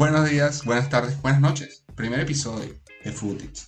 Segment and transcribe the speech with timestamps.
[0.00, 1.84] Buenos días, buenas tardes, buenas noches.
[1.94, 3.66] Primer episodio de Footage,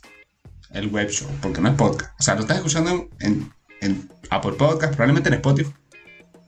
[0.70, 2.18] el web show, porque no es podcast.
[2.18, 5.74] O sea, lo estás escuchando en, en Apple Podcast, probablemente en Spotify,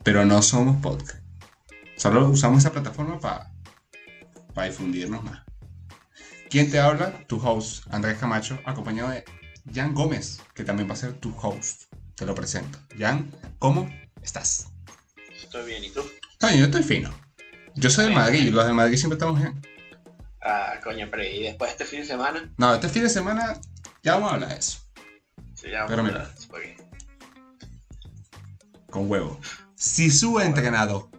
[0.03, 1.23] pero no somos podcast.
[1.97, 3.51] Solo usamos esa plataforma para
[4.55, 5.43] para difundirnos más.
[6.49, 7.23] ¿Quién te habla?
[7.27, 9.23] Tu host, Andrés Camacho, acompañado de
[9.71, 11.93] Jan Gómez, que también va a ser tu host.
[12.15, 12.79] Te lo presento.
[12.97, 13.29] Jan,
[13.59, 13.87] ¿cómo
[14.23, 14.65] estás?
[15.43, 16.01] Estoy bien, ¿y tú?
[16.41, 17.13] Ay, yo estoy fino.
[17.75, 19.74] Yo soy de Madrid, los de Madrid siempre estamos bien.
[20.47, 22.53] Ah, coño, pero ¿y después este fin de semana?
[22.57, 23.59] No, este fin de semana
[24.03, 24.77] ya vamos a hablar de eso.
[25.55, 26.75] Sí, ya Pero vamos a mira.
[28.91, 29.39] Con huevo.
[29.75, 31.09] Si sube entrenado.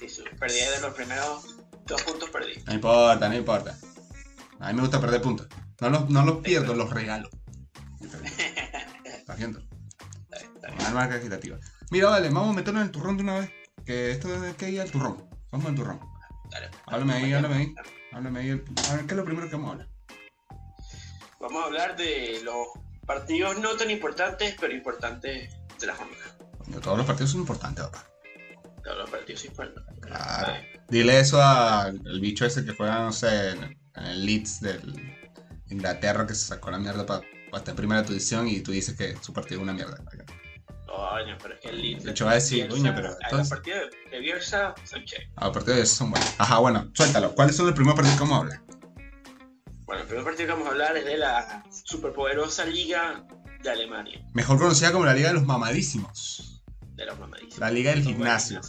[0.00, 0.08] Sí,
[0.40, 2.60] perdí de los primeros dos puntos perdí.
[2.66, 3.78] No importa, no importa.
[4.58, 5.46] A mí me gusta perder puntos.
[5.80, 7.30] No los, no los pierdo, los regalo.
[9.04, 9.56] Está bien.
[10.80, 11.56] Una marca equitativa.
[11.92, 13.50] Mira, vale, vamos a meternos en el turrón de una vez.
[13.84, 15.24] Que esto es que ir al turrón.
[15.52, 16.00] Vamos al turrón.
[16.50, 16.70] Dale.
[16.86, 17.74] Háblame ahí, háblame ahí.
[18.12, 18.50] Háblame ahí.
[18.50, 19.88] A ver, ¿qué es lo primero que vamos a hablar?
[21.40, 22.66] Vamos a hablar de los
[23.06, 26.36] partidos no tan importantes, pero importantes de la jornada.
[26.82, 28.06] Todos los partidos son importantes, papá.
[28.82, 30.00] Todos los partidos importantes.
[30.00, 30.52] Claro.
[30.88, 35.16] Dile eso al bicho ese que juega, no sé, en, en el Leeds del
[35.68, 39.16] Inglaterra que se sacó la mierda para estar en primera división y tú dices que
[39.20, 39.98] su partido es una mierda.
[40.96, 42.04] Coño, pero es que el Leeds.
[42.04, 45.30] De hecho, va a decir, Bielsa- coño, pero entonces- partidos de- de Bielsa son chéveres.
[45.36, 46.34] Ah, los partidos de esos son buenos.
[46.38, 47.34] Ajá, bueno, suéltalo.
[47.34, 48.60] ¿Cuáles son los primeros partidos que vamos a hablar?
[49.84, 53.24] Bueno, el primer partido que vamos a hablar es de la superpoderosa Liga
[53.62, 56.62] de Alemania, Mejor conocida como la Liga de los Mamadísimos.
[56.94, 57.58] de los mamadísimos.
[57.58, 58.60] La Liga del Gimnasio.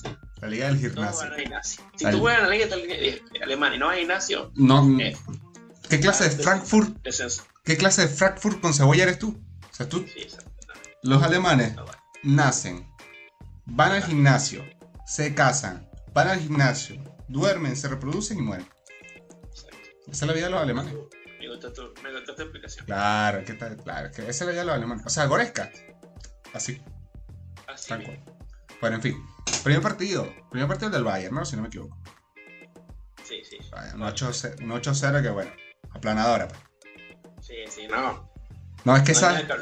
[0.42, 1.30] La Liga del Gimnasio.
[1.96, 5.16] Si tú juegas en la Liga de Alemania y no vas al gimnasio, No, eh,
[5.90, 6.90] ¿Qué clase de Frankfurt?
[7.04, 7.44] descenso.
[7.64, 9.42] ¿Qué clase de Frankfurt con cebolla eres tú?
[9.72, 10.52] O sea, tú, Sí, exacto.
[11.04, 11.98] los alemanes No, bueno.
[12.24, 12.88] Nacen,
[13.66, 14.64] van al gimnasio,
[15.06, 18.68] se casan, van al gimnasio, duermen, se reproducen y mueren.
[19.50, 19.78] Exacto.
[20.08, 20.94] Esa es la vida de los alemanes.
[21.40, 21.82] Me gustó tu,
[22.44, 22.86] explicación.
[22.86, 23.78] Claro, ¿qué tal?
[23.78, 25.06] Claro, que esa es la vida de los alemanes.
[25.06, 25.72] O sea, Goreska.
[26.54, 26.82] Así,
[27.68, 28.16] Así tal mismo.
[28.16, 28.38] cual.
[28.82, 29.26] Bueno, en fin.
[29.64, 30.34] Primer partido.
[30.50, 31.46] Primer partido del Bayern, ¿no?
[31.46, 31.98] Si no me equivoco.
[33.24, 33.58] Sí, sí.
[33.72, 35.52] 8-0 un 8-0 que, bueno,
[35.92, 36.48] aplanadora.
[36.48, 36.62] pues.
[37.42, 38.32] Sí, sí, no.
[38.88, 39.46] No, es que no esa...
[39.46, 39.54] que.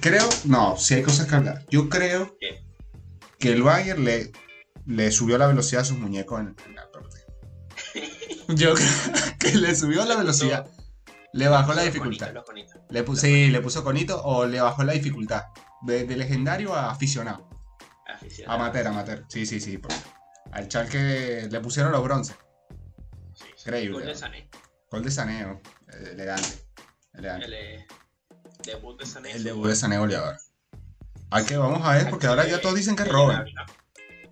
[0.00, 1.64] Creo, no, sí hay cosas que hablar.
[1.70, 2.64] Yo creo ¿Qué?
[3.38, 4.32] que el Bayern le,
[4.86, 7.22] le subió la velocidad a sus muñecos en, en la partida.
[8.48, 8.88] Yo creo
[9.38, 10.66] que le subió la velocidad,
[11.32, 12.32] le bajó la Los dificultad.
[12.32, 12.44] los.
[12.90, 15.44] Le puse, sí, le puso conito o le bajó la dificultad.
[15.82, 17.48] De, de legendario a aficionado.
[18.06, 18.60] Aficionados.
[18.60, 19.24] Amateur, amateur.
[19.28, 19.78] Sí, sí, sí.
[19.78, 19.94] porque
[20.50, 22.36] Al Chalke le pusieron los bronces.
[23.34, 23.62] Sí, sí.
[23.68, 23.98] Increíble.
[23.98, 24.50] Gol de Sané.
[24.90, 25.60] Gol de Saneo.
[25.92, 26.48] eh, Elegante.
[27.14, 27.46] Elegante.
[27.46, 27.86] El
[28.62, 29.32] debut de Sané.
[29.32, 30.36] El debut de Sané goleador.
[31.30, 33.46] Hay que, vamos a ver, porque ahora ya todos dicen que es Robert.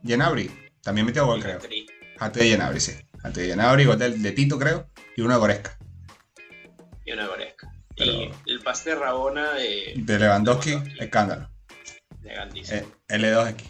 [0.03, 0.51] Yenabri.
[0.83, 1.59] También metió gol, creo.
[2.19, 2.93] Ante de Yenabri, sí.
[3.23, 4.89] Ante de Yenabri, gol de, de Tito, creo.
[5.17, 5.79] Y uno de Goresca.
[7.05, 7.73] Y una goresca.
[7.97, 11.51] Pero- Y el pase de Rabona de, De Lewandowski, escándalo.
[12.21, 12.31] de.
[12.33, 13.65] Eh, L2X.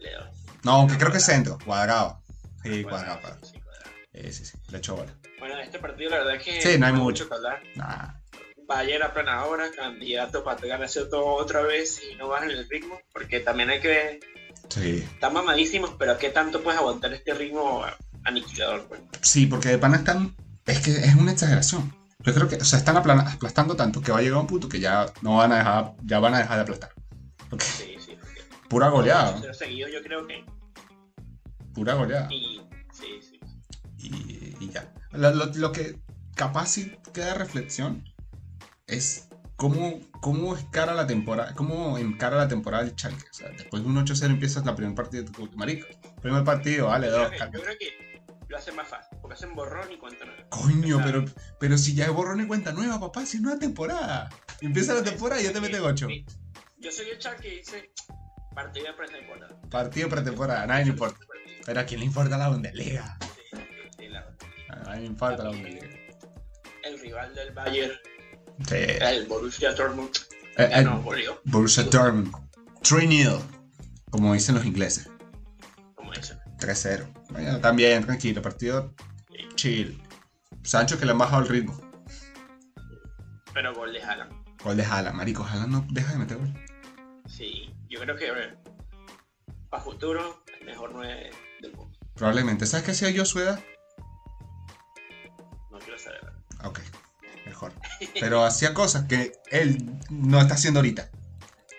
[0.00, 0.28] Le doy.
[0.64, 1.58] No, aunque creo que es centro.
[1.64, 2.22] Cuadrado.
[2.62, 3.44] Sí, Cuadrado, cuadrado.
[3.46, 3.90] sí, cuadrado.
[4.12, 4.58] Sí, sí, sí.
[4.70, 5.12] Le echó bola.
[5.38, 7.28] Bueno, este partido la verdad es que Sí, no hay mucho.
[7.28, 7.62] que hablar.
[7.74, 8.20] Nah.
[8.74, 13.70] Bayern aplanadora, candidato para ganarse todo otra vez y no bajan el ritmo, porque también
[13.70, 14.20] hay que
[14.68, 14.98] Sí.
[15.14, 17.84] están mamadísimos, pero ¿qué tanto puedes aguantar este ritmo
[18.24, 18.86] aniquilador?
[18.88, 19.00] Pues?
[19.20, 20.34] Sí, porque de pana están.
[20.66, 21.92] Es que es una exageración.
[22.20, 24.78] Yo creo que, o sea, están aplastando tanto que va a llegar un punto que
[24.80, 26.92] ya no van a dejar, ya van a dejar de aplastar.
[27.50, 28.16] Porque Sí, sí.
[28.18, 30.44] porque pura goleada, Pero seguido yo creo que.
[31.74, 32.28] pura goleada.
[32.32, 32.60] Y,
[32.92, 33.40] sí, sí.
[33.98, 34.92] Y, y ya.
[35.10, 35.98] Lo, lo- lo que
[36.36, 38.04] capaz sí queda reflexión
[38.94, 43.24] es cómo, cómo encara la temporada, cómo encara la temporada el Schalke.
[43.30, 45.86] O sea, después de un 8-0 empiezas la primer partido de tu marico.
[46.20, 49.34] Primer partido, vale, Yo creo, dos, que, yo creo que lo hacen más fácil, porque
[49.34, 50.44] hacen borrón y cuenta nueva.
[50.50, 51.24] Coño, pero,
[51.58, 54.28] pero si ya es borrón y cuenta nueva, papá, si es nueva temporada.
[54.60, 56.06] Empieza la temporada y ya te mete 8.
[56.08, 56.26] Sí.
[56.78, 57.92] Yo soy el chat que dice
[58.54, 59.60] partido de pretemporada.
[59.70, 61.18] Partido pretemporada, a nadie le importa.
[61.64, 63.16] Pero a quién le importa la Bundesliga.
[63.20, 63.58] Sí,
[63.98, 64.26] sí, la-
[64.68, 65.86] A nadie le importa la Bundesliga.
[66.84, 67.92] el rival del Bayern,
[68.70, 70.10] El Borussia Dortmund,
[70.56, 71.02] Eh, eh, no
[71.44, 72.32] Borussia Dortmund.
[72.82, 73.40] 3-0.
[74.10, 75.08] Como dicen los ingleses.
[75.94, 76.38] como dicen.
[76.58, 77.06] 3-0.
[77.30, 78.42] Bueno, también, tranquilo.
[78.42, 78.94] Partido
[79.54, 80.00] chill.
[80.62, 81.78] Sancho que le han bajado el ritmo.
[83.52, 84.32] Pero gol de Haaland.
[84.62, 85.16] Gol de Haaland.
[85.16, 86.54] Marico, Haaland no deja de meter gol.
[87.26, 88.28] Sí, yo creo que
[89.68, 91.30] para futuro el mejor 9
[91.60, 91.98] del mundo.
[92.14, 92.66] Probablemente.
[92.66, 93.60] ¿Sabes qué hacía yo su edad?
[95.70, 96.20] No quiero saber.
[96.64, 96.80] Ok,
[97.62, 97.80] mejor.
[98.20, 101.10] Pero hacía cosas que él no está haciendo ahorita.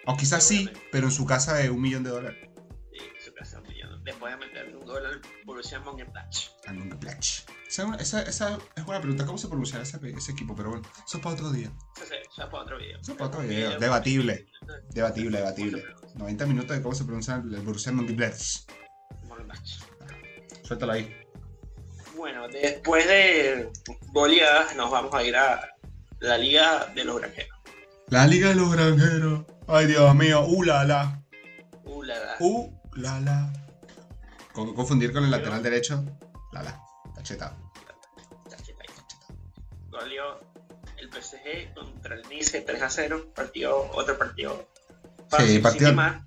[0.05, 2.49] O quizás sí, pero en su casa de un millón de dólares.
[2.91, 4.03] Sí, su casa un millón.
[4.03, 6.49] Después de meterle un al Borussia Mönchengladbach.
[6.67, 7.45] Al Mönchengladbach.
[7.67, 9.25] Esa, esa, esa es buena pregunta.
[9.25, 10.55] ¿Cómo se pronuncia ese, ese equipo?
[10.55, 11.71] Pero bueno, eso es para otro día.
[11.95, 12.99] Eso sí, ya para otro video.
[12.99, 13.79] Eso es para otro video.
[13.79, 14.45] Debatible.
[14.89, 15.85] Debatible, debatible.
[16.15, 18.67] 90 minutos de cómo se pronuncia el Borussia Mönchengladbach.
[20.63, 21.15] Suéltalo ahí.
[22.15, 23.69] Bueno, después de
[24.11, 25.72] goleadas nos vamos a ir a
[26.23, 27.57] la Liga de los Granjeros.
[28.07, 29.45] La Liga de los Granjeros.
[29.67, 30.45] Ay, Dios mío.
[30.45, 31.21] Uh, la, la.
[31.83, 32.35] Uh, la, la.
[32.39, 33.53] Uh, la, la.
[34.53, 36.03] Con- Confundir con el lateral derecho.
[36.51, 36.79] La, la.
[37.15, 37.55] Tacheta.
[38.51, 38.87] Ahí.
[39.89, 40.39] Goleó
[40.97, 43.31] el PSG contra el Nice 3 a 0.
[43.35, 44.67] Partido, otro partido.
[45.37, 46.25] Sí, partido- quemar,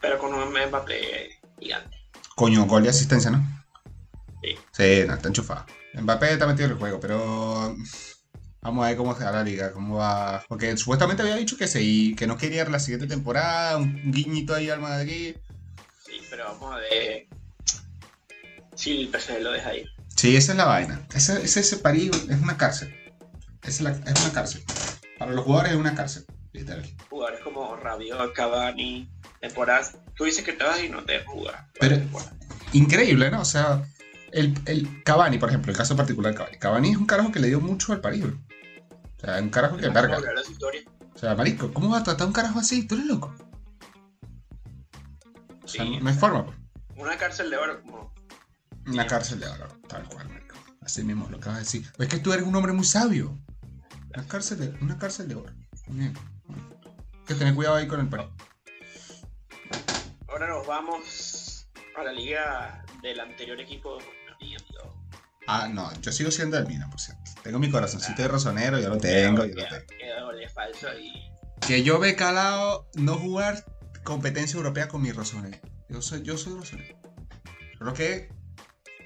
[0.00, 1.96] pero con un Mbappé gigante.
[2.34, 3.42] Coño, gol y asistencia, ¿no?
[4.42, 4.56] Sí.
[4.72, 5.64] Sí, no, está enchufado.
[5.94, 7.76] Mbappé está metido en el juego, pero.
[8.60, 10.44] Vamos a ver cómo se va la liga, cómo va.
[10.48, 11.80] Porque supuestamente había dicho que se
[12.16, 15.36] que no quería la siguiente temporada, un guiñito ahí al Madrid.
[16.04, 17.26] Sí, pero vamos a ver
[18.74, 19.88] si el PSG lo deja ir.
[20.16, 21.06] Sí, esa es la vaina.
[21.14, 22.94] Ese, ese, ese París es una cárcel.
[23.62, 24.64] Es, la- es una cárcel.
[25.18, 26.84] Para los jugadores es una cárcel, literal.
[27.08, 29.08] Jugadores como Rabiot, Cavani,
[29.40, 29.96] temporadas.
[30.16, 31.68] Tú dices que te vas y no te jugar.
[31.78, 31.96] Pero-
[32.72, 33.40] Increíble, ¿no?
[33.40, 33.82] O sea,
[34.32, 36.58] el, el Cavani, por ejemplo, el caso particular de Cavani.
[36.58, 38.38] Cavani es un carajo que le dio mucho al París, bro.
[39.16, 40.18] O sea, un carajo que verga.
[41.14, 42.86] O sea, marico, ¿cómo vas a tratar a un carajo así?
[42.86, 43.34] Tú eres loco.
[45.64, 45.98] O sea, Sí.
[46.00, 46.56] no, hay forma, pues.
[46.96, 48.14] Una cárcel de oro como
[48.86, 49.08] Una Sí.
[49.08, 50.56] cárcel de oro, tal cual, marico.
[50.80, 51.92] Así mismo lo acabas de decir.
[51.98, 53.36] Es que tú eres un hombre muy sabio.
[54.14, 55.52] Una cárcel de, una cárcel de oro.
[55.88, 56.14] Bien.
[56.48, 58.26] Hay que tener cuidado ahí con el París.
[60.28, 63.98] Ahora nos vamos a la liga del anterior equipo.
[65.50, 67.22] Ah, no, yo sigo siendo el Mina, por cierto.
[67.42, 70.50] Tengo mi corazoncito de razonero, yo lo tengo, yo lo tengo.
[70.52, 71.32] falso y
[71.66, 73.64] Que yo me he calado no jugar
[74.04, 75.56] competencia europea con mi razonero.
[75.88, 77.00] Yo soy, yo soy razonero.
[77.78, 78.28] Solo que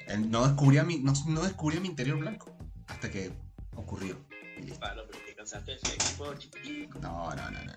[0.09, 2.53] él no descubría mi, no, no descubría mi interior blanco.
[2.89, 3.31] Hasta que
[3.77, 4.19] ocurrió.
[4.59, 4.81] Y listo.
[4.81, 6.99] Pablo, pero te cansaste de ese equipo chiquitito.
[6.99, 7.73] No, no, no, no.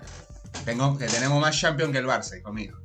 [0.66, 2.76] Tengo, que tenemos más champion que el Barça, hijo mío.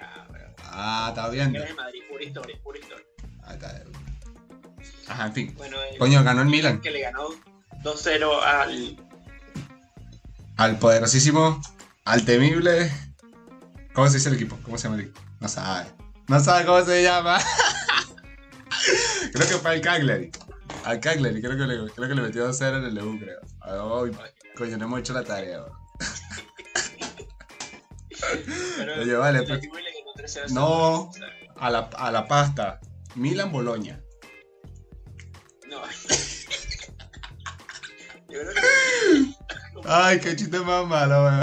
[0.00, 0.52] Ah, pero.
[0.64, 1.54] Ah, está bien.
[1.54, 3.06] Eres de Madrid, pura historia, pura historia.
[3.44, 3.94] Ah, está bien.
[5.08, 5.54] Ajá, en fin.
[5.56, 6.80] Bueno, el Coño, ganó el Milan.
[6.80, 7.28] que le ganó
[7.82, 8.96] 2-0 al
[10.56, 11.60] Al poderosísimo,
[12.04, 12.90] al temible.
[13.92, 14.58] ¿Cómo se dice el equipo?
[14.62, 15.20] ¿Cómo se llama el equipo?
[15.40, 15.90] No sabe.
[16.28, 17.38] No sabe cómo se llama.
[19.32, 20.30] creo que fue al Cagliari.
[20.84, 23.40] Al Cagliari, creo que le, creo que le metió 2-0 en el EU, creo.
[23.60, 24.12] Ay,
[24.56, 25.60] coño, no hemos hecho la tarea.
[25.60, 25.78] bro.
[28.76, 29.58] Pero Oye, vale, el pues.
[29.58, 31.10] equipo le ganó 3-0 No.
[31.56, 32.80] A la, a la pasta.
[33.14, 33.52] Milan
[38.34, 38.60] Yo creo que
[39.84, 41.40] Ay, qué chiste más malo, weón.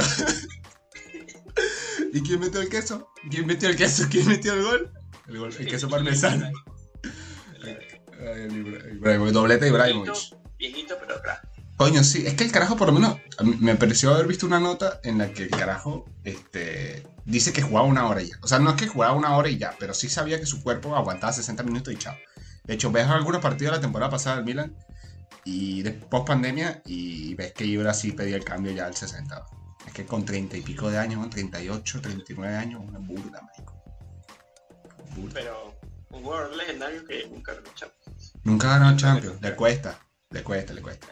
[2.14, 3.10] ¿Y quién metió el queso?
[3.30, 4.08] ¿Quién metió el queso?
[4.10, 4.94] ¿Quién metió el gol?
[5.28, 6.52] El, gol, el queso parmesano.
[8.20, 10.14] Ibrahimovic, doblete de Ibrahimovic.
[10.58, 11.40] Viejito, pero atrás.
[11.78, 13.18] Coño, sí, es que el carajo por lo menos
[13.60, 17.88] me pareció haber visto una nota en la que el carajo este, dice que jugaba
[17.88, 18.36] una hora y ya.
[18.42, 20.62] O sea, no es que jugaba una hora y ya, pero sí sabía que su
[20.62, 22.18] cuerpo aguantaba 60 minutos y chao.
[22.66, 24.76] De hecho, ves algunos partidos de la temporada pasada del Milan
[25.46, 29.46] y de post pandemia y ves que Ibra sí pedía el cambio ya al 60.
[29.88, 33.84] Es que con 30 y pico de años, con 38, 39 años, una burda, marico.
[35.16, 35.34] Burda.
[35.34, 35.80] Pero
[36.12, 37.96] un jugador legendario que nunca lo echamos.
[38.44, 40.00] Nunca ganó Champions, le cuesta,
[40.30, 41.08] le cuesta, le cuesta.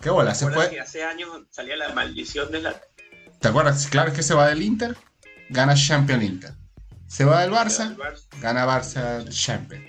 [0.00, 0.34] ¿Qué bola?
[0.34, 0.76] Se ¿Recuerdas fue.
[0.76, 2.80] que hace años salía la maldición de la
[3.40, 3.86] ¿Te acuerdas?
[3.86, 4.96] Claro, que se va del Inter,
[5.50, 6.54] gana Champion Inter.
[7.06, 8.26] Se va del Barça, del Barça?
[8.40, 9.82] gana Barça Champion.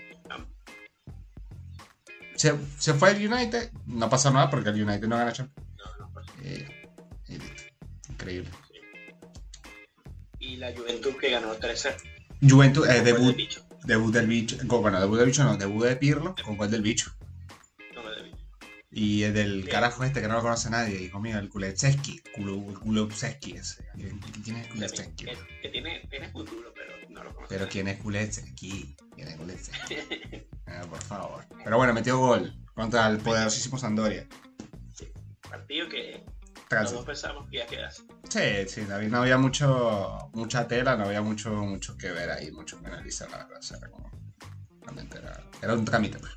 [2.38, 5.65] Se, se fue al United, no pasó nada porque el United no gana Champion.
[6.00, 6.22] No, no.
[6.44, 7.63] Y, y listo.
[8.10, 8.50] Increíble.
[10.39, 11.96] Y la Juventud que ganó 3-0.
[12.48, 13.65] Juventus, eh, gol del debut, bicho.
[13.84, 14.58] debut del bicho.
[14.65, 17.12] Bueno, debut del bicho no, debut de Pirlo con gol del bicho.
[17.96, 18.38] Con gol del bicho.
[18.91, 22.22] Y el del carajo este que no lo conoce nadie, hijo mío, el Kuletseski.
[22.36, 23.84] Kulu- Kulusevski ese.
[24.44, 25.25] ¿Quién es Kuletseski?
[25.25, 27.47] Que, que tiene, tiene futuro, pero no lo conozco.
[27.49, 28.95] Pero ¿quién es Kuletseski?
[29.15, 29.95] ¿Quién es Kuletseski?
[30.69, 31.45] Ah, por favor.
[31.63, 34.27] Pero bueno, metió gol contra el poderosísimo Sampdoria.
[35.49, 36.25] Partido que
[36.69, 38.03] todos pensamos que ya quedas.
[38.29, 42.51] Sí, sí, David, no había mucho, mucha tela, no había mucho, mucho que ver ahí,
[42.51, 43.59] mucho que analizar, la verdad.
[43.59, 44.11] o sea, era como,
[44.81, 46.19] realmente era, era un trámite.
[46.19, 46.33] pues.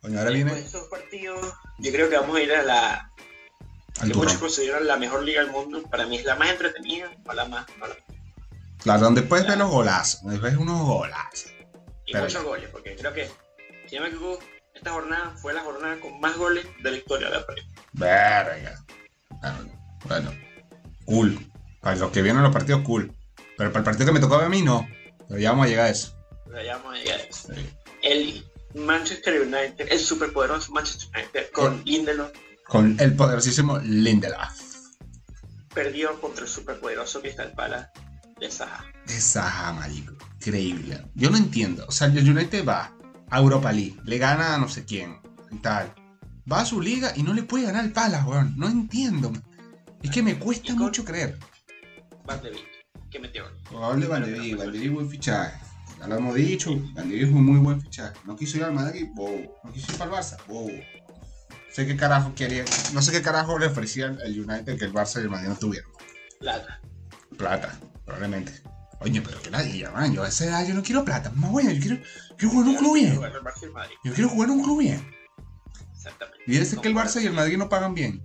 [0.00, 3.12] Coño, ahora viene estos partidos, yo creo que vamos a ir a la
[4.08, 5.82] que muchos consideran la mejor liga del mundo.
[5.90, 7.66] Para mí es la más entretenida, o la más.
[7.78, 7.96] no la-
[8.78, 11.46] Claro, donde puedes ver los golazos, donde ves unos golazos.
[12.06, 13.30] y Pero- muchos goles, porque creo que,
[13.88, 14.42] si no me equivoco,
[14.74, 17.66] esta jornada fue la jornada con más goles de la historia de la Premier.
[17.92, 18.84] Verga.
[19.40, 20.34] Bueno, bueno,
[21.04, 21.38] cool.
[21.80, 23.12] Para los que vieron los partidos, cool.
[23.56, 24.88] Pero para el partido que me tocó a mí, no.
[25.28, 26.16] Pero ya vamos a llegar a eso.
[26.46, 27.48] pero ya vamos a llegar a eso.
[27.54, 27.70] Sí.
[28.02, 32.32] El Manchester United, el superpoderoso Manchester United con Lindelof
[32.70, 34.60] Con el poderosísimo Lindelof.
[35.74, 37.88] perdió contra el superpoderoso Crystal Palace
[38.38, 38.84] de Saha.
[39.08, 40.14] Esa, marico.
[40.36, 41.04] Increíble.
[41.16, 41.84] Yo no entiendo.
[41.88, 42.96] O sea, el United va
[43.28, 45.92] a Europa League, le gana a no sé quién y tal.
[46.50, 48.54] Va a su liga y no le puede ganar el Palace, weón.
[48.56, 49.32] No entiendo.
[50.00, 51.38] Es que me cuesta mucho creer.
[52.24, 52.68] Van de Beek,
[53.10, 53.44] que metió.
[53.68, 55.58] Probable Van de Van de Beek buen fichaje.
[55.98, 58.16] Ya lo hemos dicho, Van de es un muy buen fichaje.
[58.24, 59.60] No quiso ir al Madrid, bobo.
[59.64, 60.70] No quiso ir para el Barça, bobo.
[61.70, 65.20] Sé qué carajo quería, no sé qué carajo le ofrecía el United que el Barça
[65.20, 65.90] y el Madrid no tuvieron.
[66.40, 66.80] Plata.
[67.36, 68.52] Plata, probablemente.
[69.00, 70.12] Oye, pero que nadie man.
[70.12, 71.98] Yo a esa edad yo no quiero plata, más bueno, yo quiero,
[72.36, 73.20] quiero jugar en un club bien.
[74.04, 75.14] Yo quiero jugar en un club bien.
[75.94, 76.44] Exactamente.
[76.46, 78.22] Y No que el Barça y el Madrid no pagan bien.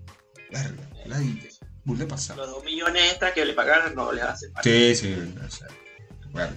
[0.51, 1.49] Verga, ladilla.
[1.85, 2.37] Bull de pasar.
[2.37, 4.63] Los dos millones extra que le pagaron no les hace falta.
[4.63, 5.67] Sí, sí, o sea,
[6.31, 6.53] bueno.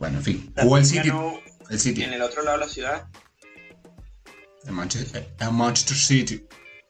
[0.00, 0.54] Bueno, en fin.
[0.56, 1.12] Jugó el City.
[1.68, 2.02] El City.
[2.02, 3.08] en el otro lado de la ciudad
[4.66, 6.46] El Manchester, el Manchester City.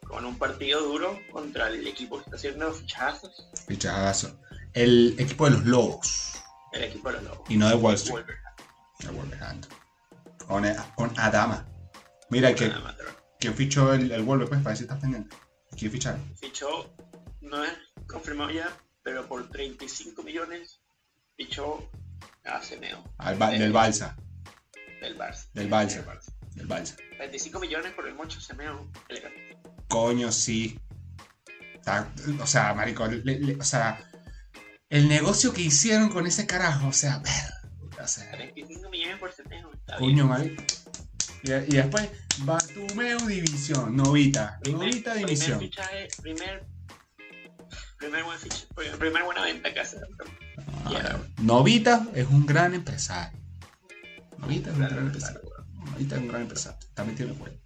[0.07, 4.41] con un partido duro contra el equipo que está haciendo fichazos, Fichajazo.
[4.73, 6.33] El equipo de los Lobos.
[6.73, 7.51] el equipo de los Lobos.
[7.51, 8.15] Y no de Wall Street.
[8.25, 8.67] Wolverhampton.
[8.99, 9.79] De Wolverhampton.
[10.47, 10.65] Con,
[10.97, 11.67] con Adama.
[12.29, 12.73] Mira, que,
[13.39, 14.49] ¿quién fichó el, el Wolver?
[14.49, 15.37] Pues ver si estás pendiente.
[15.77, 16.37] ¿Quién ficharon?
[16.37, 16.93] Fichó,
[17.41, 17.73] no es
[18.09, 18.69] confirmado ya,
[19.03, 20.81] pero por 35 millones
[21.37, 21.89] fichó
[22.45, 24.17] a Semeo Al Ba- del Balsa.
[25.01, 25.49] del Barça.
[25.55, 26.05] Del Barça.
[26.61, 26.97] Del Balsa.
[27.17, 28.91] 35 millones por el mocho Semeo.
[29.09, 29.57] elegante.
[29.89, 30.79] Coño, sí.
[32.41, 33.99] O sea, marico, le- le- o sea,
[34.91, 39.33] el negocio que hicieron con ese carajo, o sea, ver, o sea, 35 millones por
[39.49, 39.65] bien.
[39.99, 40.63] coño, marico.
[41.43, 45.59] Y, y después, Bartumeo División, Novita, Novita primer División.
[45.61, 46.67] fichaje, primer,
[47.99, 48.67] primer, buen fichaje,
[48.99, 49.97] primer buena venta que hace.
[50.85, 53.39] Ah, Novita es un gran empresario.
[54.37, 55.41] Novita es un gran empresario.
[55.85, 56.79] Novita es un gran empresario.
[56.81, 57.57] Está metido en el juego.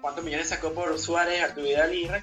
[0.00, 2.22] ¿Cuántos millones sacó por Suárez, Arturo y Rey?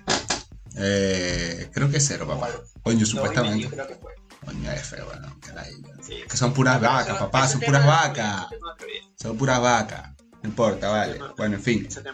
[0.77, 2.49] Eh, creo que cero, papá.
[2.83, 3.57] Coño, supuestamente.
[3.57, 4.13] medio creo que fue.
[4.45, 5.63] Coño, es feo, bueno, que la
[6.01, 6.23] Sí.
[6.29, 8.47] Que son puras vacas, papá, son puras vacas.
[9.15, 10.11] Son puras vacas.
[10.43, 11.19] No importa, vale.
[11.37, 11.87] Bueno, en fin.
[11.87, 12.05] Eso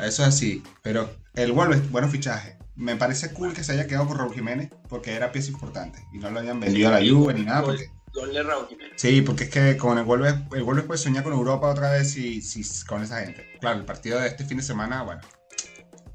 [0.00, 0.62] es así.
[0.82, 2.56] Pero el Wolves, bueno fichaje.
[2.76, 5.98] Me parece cool que se haya quedado con Raúl Jiménez porque era pieza importante.
[6.12, 7.62] Y no lo hayan vendido a la Juve ni nada.
[7.62, 8.92] Porque, Gol de Raúl Jiménez.
[8.96, 12.12] sí, porque es que con el Wolves, el Wolves puede soñar con Europa otra vez
[12.12, 13.46] si, si, con esa gente.
[13.60, 15.22] Claro, el partido de este fin de semana, bueno,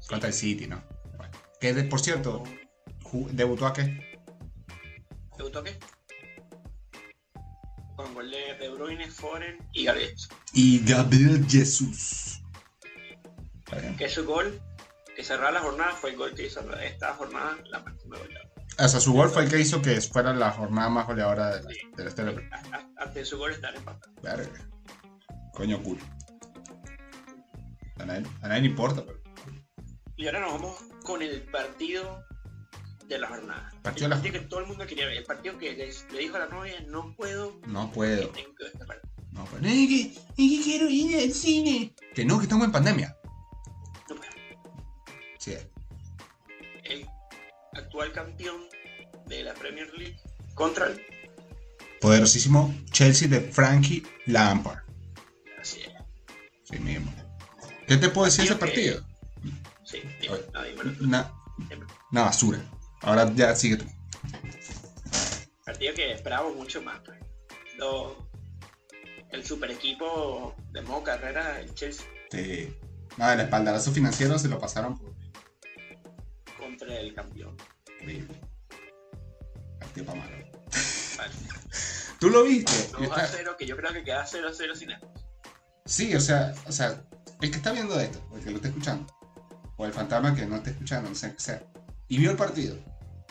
[0.08, 0.82] contra el City, ¿no?
[1.16, 1.32] Bueno.
[1.60, 2.44] Que de- por cierto,
[3.32, 4.18] debutó a qué?
[5.36, 5.76] ¿Debutó qué?
[7.96, 10.14] Con gol de De Bruyne, Foren y Gabriel.
[10.52, 12.40] Y Gabriel Jesús.
[13.98, 14.60] Que su gol
[15.16, 18.47] que cerraba la jornada fue el gol que hizo esta jornada la máxima goleada.
[18.86, 21.68] Sea, su gol fue el que hizo que fuera la jornada más goleadora de la,
[21.96, 22.48] de la historia.
[22.52, 24.12] A- a- Antes de su gol estar empatado.
[24.22, 24.68] Verga.
[25.52, 25.98] Coño, cool.
[27.98, 29.20] A nadie, a nadie le importa, pero.
[30.16, 32.22] Y ahora nos vamos con el partido
[33.06, 33.70] de la jornada.
[33.82, 35.16] Partido el de la partido que todo el mundo quería ver.
[35.16, 38.32] El partido que le, le dijo a la novia, no puedo, No puedo.
[38.32, 39.12] que este partido.
[39.32, 39.64] No puedo.
[39.66, 41.94] Es que, es que quiero ir al cine.
[42.14, 43.16] Que no, que estamos en pandemia.
[44.08, 44.32] No puedo.
[45.38, 45.54] Sí.
[46.84, 47.06] El
[47.74, 48.67] actual campeón
[49.28, 50.16] de la Premier League
[50.54, 51.00] contra el...
[52.00, 54.78] Poderosísimo Chelsea de Frankie Lampard.
[55.60, 55.92] Así es.
[56.64, 57.12] Sí mismo.
[57.86, 59.04] ¿Qué te puedo decir de ese Partido?
[59.84, 60.92] Sí, dime, no, dímelo.
[61.04, 61.32] Una,
[62.12, 62.60] una basura.
[63.00, 63.86] Ahora ya sigue tú.
[65.64, 67.00] Partido que esperábamos mucho más.
[67.04, 67.18] pues.
[67.78, 68.28] Lo-
[69.30, 72.74] el super equipo de modo carrera, el Chelsea, Sí.
[73.16, 75.14] Nada, el espaldarazo financiero se lo pasaron por.
[76.58, 77.56] contra el campeón.
[78.02, 78.40] Horrible.
[79.78, 80.36] Para malo.
[81.16, 81.32] Vale.
[82.20, 82.72] ¿Tú lo viste?
[82.92, 85.12] Yo 2 a estaba- 0, que yo creo que queda 0 a 0 sin esto.
[85.86, 87.02] Sí, o sea, o sea,
[87.40, 89.06] el que está viendo esto, o el que lo está escuchando,
[89.76, 91.62] o el fantasma que no está escuchando, no sé qué sea,
[92.08, 92.76] y vio el partido.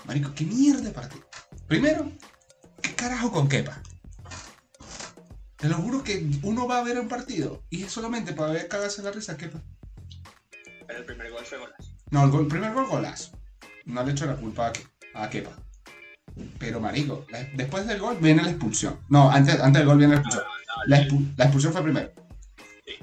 [0.06, 1.28] Marico, qué mierda de partido.
[1.68, 2.12] Primero,
[2.82, 3.82] ¿qué carajo con Kepa?
[5.58, 8.68] Te lo juro que uno va a ver un partido y es solamente para ver
[8.68, 9.60] cagarse la risa a Kepa.
[10.86, 11.92] Pero el primer gol fue golazo.
[12.12, 13.32] No, el, gol- el primer gol golazo.
[13.86, 14.72] No le echo la culpa
[15.14, 15.52] a, a Kepa.
[16.60, 19.00] Pero, marico, la- después del gol viene la expulsión.
[19.10, 20.44] No, antes, antes del gol viene la expulsión.
[20.46, 22.12] No, La, expu- la expulsión fue primero.
[22.86, 22.94] Sí.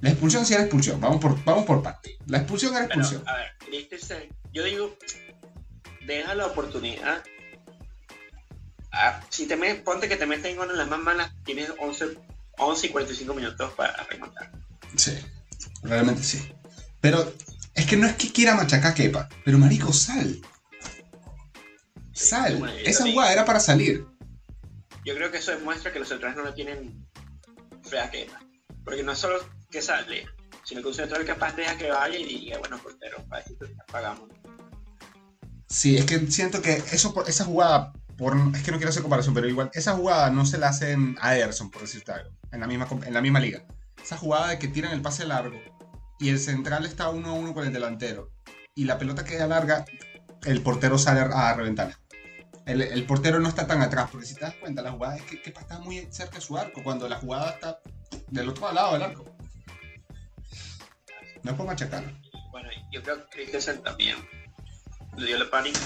[0.00, 1.00] La expulsión sí era expulsión.
[1.00, 2.18] Vamos por, vamos por parte.
[2.26, 3.28] La expulsión era pero, expulsión.
[3.28, 4.96] a ver, Christensen, yo digo,
[6.06, 7.22] deja la oportunidad.
[8.92, 12.18] Ah, si te me, ponte que te meten con las más malas, tienes 11,
[12.58, 14.50] 11 y 45 minutos para remontar.
[14.96, 15.16] Sí,
[15.84, 16.50] realmente sí.
[17.00, 17.32] Pero
[17.74, 19.28] es que no es que quiera machacar a Kepa.
[19.44, 20.40] Pero, marico, sal.
[22.28, 22.56] Sal.
[22.56, 24.06] bueno, Esa jugada era para salir.
[25.04, 27.06] yo creo que eso demuestra que los centrales no le tienen
[27.82, 28.38] fea quema.
[28.84, 29.38] Porque no es solo
[29.70, 30.26] que sale,
[30.64, 34.28] sino que un central capaz deja que vaya y diga, bueno, portero, para esto pagamos.
[35.68, 39.02] Sí, es que siento que eso, por- esa jugada, por, es que no quiero hacer
[39.02, 42.60] comparación, pero igual, esa jugada no se la hacen a Ederson, por decirte algo, en
[42.60, 43.64] la misma, en la misma liga.
[44.02, 45.60] Esa jugada de que tiran el pase largo
[46.18, 48.30] y el central está uno a uno con el delantero
[48.74, 49.84] y la pelota queda larga,
[50.44, 51.98] el portero sale a reventarla.
[52.66, 55.22] El, el portero no está tan atrás, porque si te das cuenta, la jugada es
[55.22, 57.80] que, está muy cerca de su arco, cuando la jugada está
[58.28, 59.24] del otro lado del arco.
[61.42, 62.04] No es por machacar.
[62.50, 64.16] Bueno, yo creo que Christensen también
[65.16, 65.78] le dio la pánico.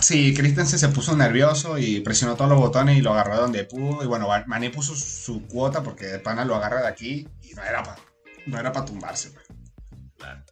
[0.00, 4.02] Sí, Christensen se puso nervioso y presionó todos los botones y lo agarró donde pudo.
[4.04, 7.62] Y bueno, Mané puso su cuota porque de pana lo agarra de aquí y no
[7.62, 8.10] era para
[8.46, 9.30] no era para tumbarse.
[9.30, 9.46] pues.
[10.16, 10.44] Claro.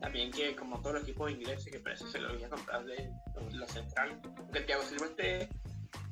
[0.00, 3.10] También que como todos los equipos ingleses que parece se lo había comprado de
[3.52, 5.48] la central, aunque Thiago Silva esté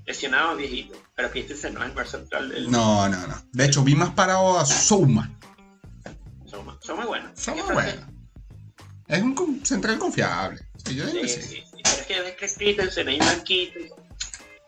[0.06, 3.34] lesionado viejito, pero Christensen no es el más central del No, no, no.
[3.52, 5.30] De hecho, vi más parado a Souma.
[6.46, 7.38] son, muy- son muy buenos.
[7.38, 8.04] Son Es buenos.
[9.06, 10.60] Es un central confiable.
[10.84, 11.64] Sí, yo Sí, sí, sí.
[11.82, 13.78] Pero es que ves que Christensen ahí blanquito.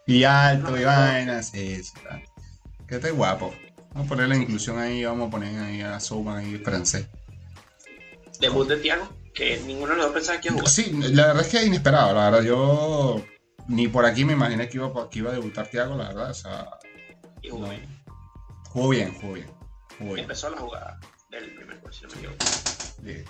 [0.06, 1.48] Y alto y vainas.
[1.50, 1.92] Sí, sí.
[2.86, 3.54] Que esté guapo.
[3.92, 7.06] Vamos a poner la inclusión ahí, vamos a poner ahí a Souma ahí francés.
[8.40, 10.72] Debut de Thiago, que ninguno de los dos pensaba que iba a jugar.
[10.72, 12.42] Sí, la verdad es que es inesperado, la verdad.
[12.44, 13.24] Yo
[13.68, 16.30] ni por aquí me imaginé que iba, que iba a debutar Thiago, la verdad.
[16.30, 16.68] O sea,
[17.42, 17.70] Y jugó no.
[17.70, 18.04] bien.
[18.70, 19.46] jugó bien, jugó bien.
[19.98, 20.24] Jugó bien.
[20.24, 20.98] Empezó la jugada
[21.30, 22.44] del primer gol, si no me equivoco.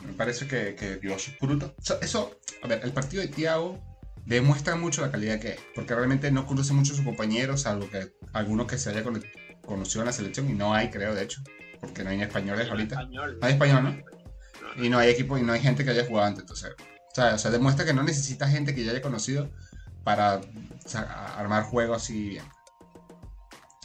[0.06, 1.70] Me parece que, que dio sus frutos.
[1.78, 3.78] O sea, eso, a ver, el partido de Thiago
[4.26, 7.88] demuestra mucho la calidad que es, porque realmente no conoce mucho a sus compañeros, salvo
[7.90, 9.24] que alguno que se haya con-
[9.64, 11.40] conocido en la selección, y no hay, creo, de hecho,
[11.80, 12.96] porque no hay españoles ahorita.
[12.96, 13.38] Español.
[13.40, 14.19] No hay español, ¿no?
[14.76, 16.70] Y no hay equipo y no hay gente que haya jugado antes, entonces.
[16.78, 19.50] O sea, o sea, demuestra que no necesita gente que ya haya conocido
[20.04, 21.02] para o sea,
[21.36, 22.44] armar juegos así bien.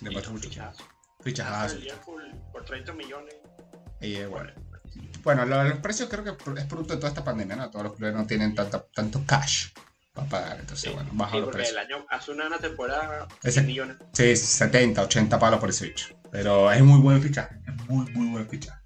[0.01, 0.50] Demuestra mucho.
[1.25, 3.36] El Liverpool por 30 millones.
[4.01, 4.51] Y, eh, bueno.
[5.24, 7.69] Bueno, lo los precios creo que es producto de toda esta pandemia, ¿no?
[7.71, 9.69] Todos los clubes no tienen tanta, tanto cash
[10.13, 10.95] para pagar, entonces, sí.
[10.95, 11.71] bueno, baja Sí, los precios.
[11.71, 13.98] el año, hace una, una temporada, Ese- 100 millones.
[14.13, 16.08] Sí, 70, 80 palos por ese bicho.
[16.32, 17.60] Pero es muy buen fichaje.
[17.67, 18.80] Es muy, muy buen fichaje.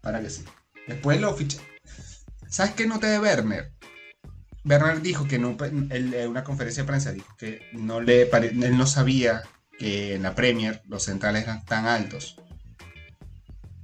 [0.00, 0.44] Para que sí.
[0.88, 1.58] Después lo ficha.
[2.48, 3.72] ¿Sabes qué noté de Werner?
[4.64, 8.48] Werner dijo que no, él, en una conferencia de prensa dijo que no le pare-
[8.48, 9.42] él no sabía
[9.78, 12.36] que en la Premier los centrales eran tan altos.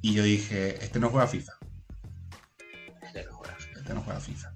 [0.01, 1.53] Y yo dije, este no juega FIFA.
[3.03, 3.57] Este no juega.
[3.77, 4.53] Este no juega FIFA.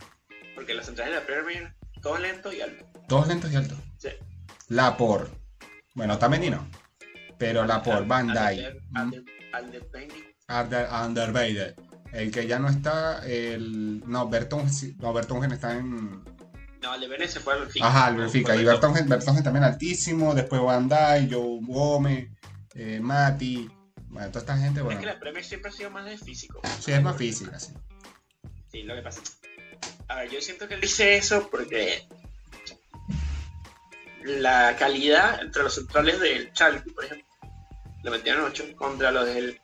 [0.54, 2.84] Porque las centrales de la Premier, todo lento y alto.
[3.08, 3.78] Todos lentos y altos.
[3.98, 4.08] Sí.
[4.68, 5.30] Lapor.
[5.94, 6.68] Bueno, también no.
[7.38, 8.76] Pero Lapor, Van Dijk.
[9.52, 11.14] Al
[12.12, 12.18] al.
[12.18, 14.02] El que ya no está, el.
[14.06, 16.22] No, Bertongen, sí, no, Bertongen está en.
[16.82, 17.86] No, el de Vene se fue al Benfica.
[17.86, 18.56] Ajá, el Benfica.
[18.56, 20.34] Y Bertongen, Bertongen también altísimo.
[20.34, 22.28] Después Van Dijk, Joe Gómez,
[22.74, 23.68] eh, Mati.
[24.06, 25.00] Bueno, toda esta gente, Es bueno.
[25.00, 26.60] que la Premier siempre ha sido más de físico.
[26.80, 27.74] Sí, es más física, sí.
[28.70, 29.20] Sí, lo que pasa.
[30.08, 32.06] A ver, yo siento que él dice eso porque
[34.24, 37.26] la calidad entre los centrales del Schalke, por ejemplo,
[38.02, 39.60] le metieron 8 contra los de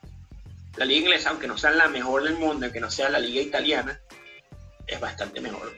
[0.76, 3.40] la liga inglesa, aunque no sea la mejor del mundo, que no sea la liga
[3.40, 4.00] italiana,
[4.87, 5.72] es bastante mejor.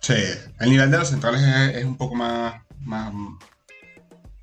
[0.00, 0.14] Sí,
[0.60, 3.12] el nivel de los centrales es, es un poco más, más.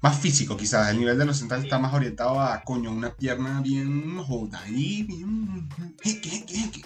[0.01, 0.89] Más físico, quizás.
[0.89, 5.03] El nivel de los centrales está más orientado a, coño, una pierna bien joda ahí,
[5.03, 5.69] bien.
[6.01, 6.81] jeque, jeque, jeque.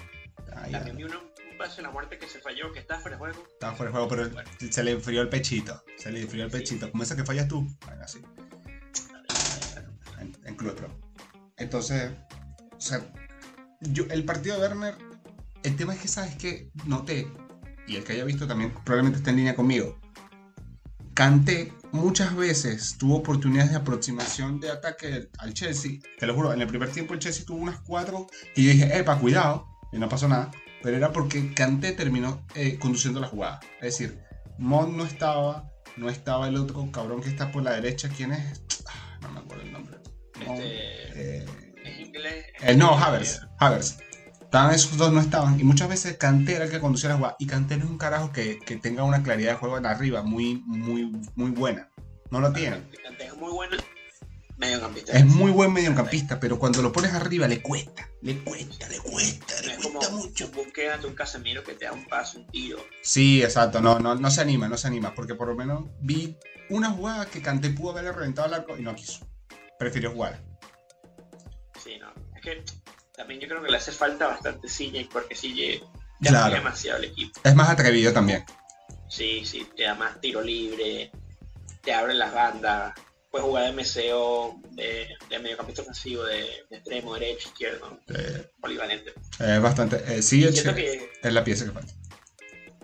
[0.53, 3.15] Ahí, También vi uno, un paso de la muerte que se falló, que está fuera
[3.15, 3.47] de juego.
[3.53, 5.81] Estaba fuera de juego, pero se le enfrió el pechito.
[5.97, 6.91] Se le enfrió el pechito.
[6.91, 7.65] Como esa que fallas tú.
[7.85, 8.21] Bueno, así.
[10.19, 10.75] En, en Club.
[11.55, 12.11] Entonces,
[12.77, 13.01] o sea,
[13.81, 14.95] yo, el partido de Werner,
[15.63, 17.27] el tema es que, ¿sabes que Noté,
[17.87, 19.99] y el que haya visto también probablemente está en línea conmigo.
[21.13, 25.99] Kanté muchas veces tuvo oportunidades de aproximación de ataque al Chelsea.
[26.19, 28.97] Te lo juro, en el primer tiempo el Chelsea tuvo unas cuatro y yo dije,
[28.97, 30.51] epa, cuidado, y no pasó nada.
[30.83, 33.59] Pero era porque Kanté terminó eh, conduciendo la jugada.
[33.81, 34.19] Es decir,
[34.57, 38.09] Mon no estaba, no estaba el otro cabrón que está por la derecha.
[38.09, 38.61] ¿Quién es?
[38.87, 39.97] Ah, no me acuerdo el nombre.
[40.45, 41.64] Mon, Este, eh.
[42.65, 43.41] Eh, no, Havers.
[43.59, 43.97] Havers.
[44.41, 45.59] Estaban esos dos, no estaban.
[45.59, 47.35] Y muchas veces Kanté era el que conducía la jugada.
[47.39, 50.63] Y no es un carajo que, que tenga una claridad de juego en arriba muy,
[50.65, 51.89] muy, muy buena.
[52.31, 52.81] No lo tiene.
[53.03, 53.75] Kanté es muy bueno
[54.57, 55.13] mediocampista.
[55.13, 58.09] Es muy buen mediocampista, pero cuando lo pones arriba le cuesta.
[58.21, 60.51] Le cuesta, le cuesta, le es como cuesta mucho.
[60.51, 62.79] búsqueda de un Casemiro que te da un paso, un tiro.
[63.03, 63.81] Sí, exacto.
[63.81, 65.13] No, no, no se anima, no se anima.
[65.13, 66.37] Porque por lo menos vi
[66.69, 69.27] una jugada que Kanté pudo haberle reventado al arco y no quiso.
[69.77, 70.41] Prefirió jugar.
[72.45, 72.63] Que
[73.15, 75.83] también yo creo que le hace falta bastante CJ porque CJ
[76.21, 76.53] te Claro.
[76.55, 77.39] demasiado el equipo.
[77.43, 78.45] Es más atrevido también.
[79.09, 81.11] Sí, sí, te da más tiro libre,
[81.81, 82.93] te abre las bandas.
[83.31, 89.13] puede jugar de MCO, de, de mediocampista ofensivo, de, de extremo, derecho, izquierdo, Eh, polivalente.
[89.39, 90.01] es bastante.
[90.07, 91.93] Eh, sí, es, que es la pieza que falta.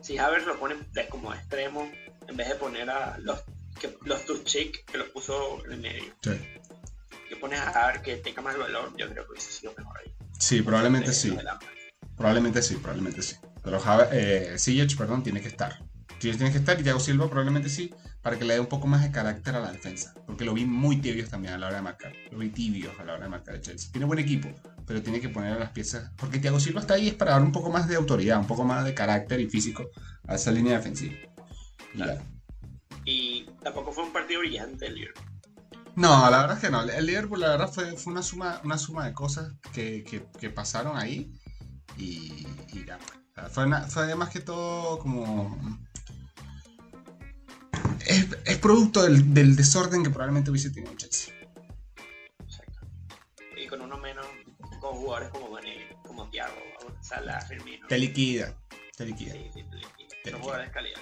[0.01, 1.89] si Havertz lo pone de- como extremo,
[2.27, 3.39] en vez de poner a los,
[3.79, 6.31] que, los Turchik, que lo puso en el medio, Sí.
[7.31, 10.13] Que pones a Havertz que tenga más valor, yo creo que hubiese sido mejor ahí.
[10.37, 11.37] Sí, probablemente De- sí.
[12.17, 13.35] Probablemente sí, probablemente sí.
[13.63, 14.57] Pero Java- eh,
[14.97, 15.83] perdón, tiene que estar.
[16.19, 17.91] Ziyech tiene que estar y Thiago Silva probablemente sí,
[18.21, 20.13] para que le dé un poco más de carácter a la defensa.
[20.27, 22.13] Porque lo vi muy tibios también a la hora de marcar.
[22.31, 23.91] Lo vi tibios a la hora de marcar de Chelsea.
[23.91, 24.49] Tiene buen equipo,
[24.85, 26.11] pero tiene que poner a las piezas.
[26.17, 28.63] Porque Thiago Silva está ahí es para dar un poco más de autoridad, un poco
[28.65, 29.89] más de carácter y físico
[30.27, 31.15] a esa línea defensiva.
[31.93, 32.21] Claro.
[33.05, 35.25] Y tampoco fue un partido brillante el Liverpool.
[35.95, 36.81] No, la verdad es que no.
[36.83, 40.49] El Liverpool, la verdad, fue, fue una, suma, una suma de cosas que, que- que
[40.49, 41.33] pasaron ahí
[41.97, 42.97] y, y ya.
[43.49, 45.57] Fue, una- fue más que todo como...
[48.05, 51.33] Es, es producto del, del desorden que probablemente hubiese tenido Chelsea.
[52.43, 52.79] Exacto.
[53.57, 54.25] Y con uno menos,
[54.79, 56.55] con jugadores como Mané, como Thiago,
[57.01, 57.87] Salah, Firmino.
[57.87, 58.55] Te liquida.
[58.97, 59.33] Te liquida.
[59.33, 60.07] Sí, sí, te liquida.
[60.23, 60.99] Te jugadores de calidad.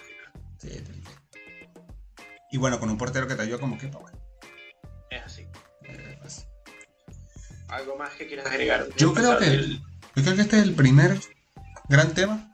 [0.58, 1.22] Sí, te liquida.
[2.52, 4.20] Y bueno, con un portero que te ayudó como que, pues bueno.
[5.10, 5.48] Es así.
[7.68, 8.88] ¿Algo más que quieras agregar?
[8.98, 9.80] Yo creo que- el-
[10.16, 11.20] Yo creo que este es el primer
[11.88, 12.52] gran tema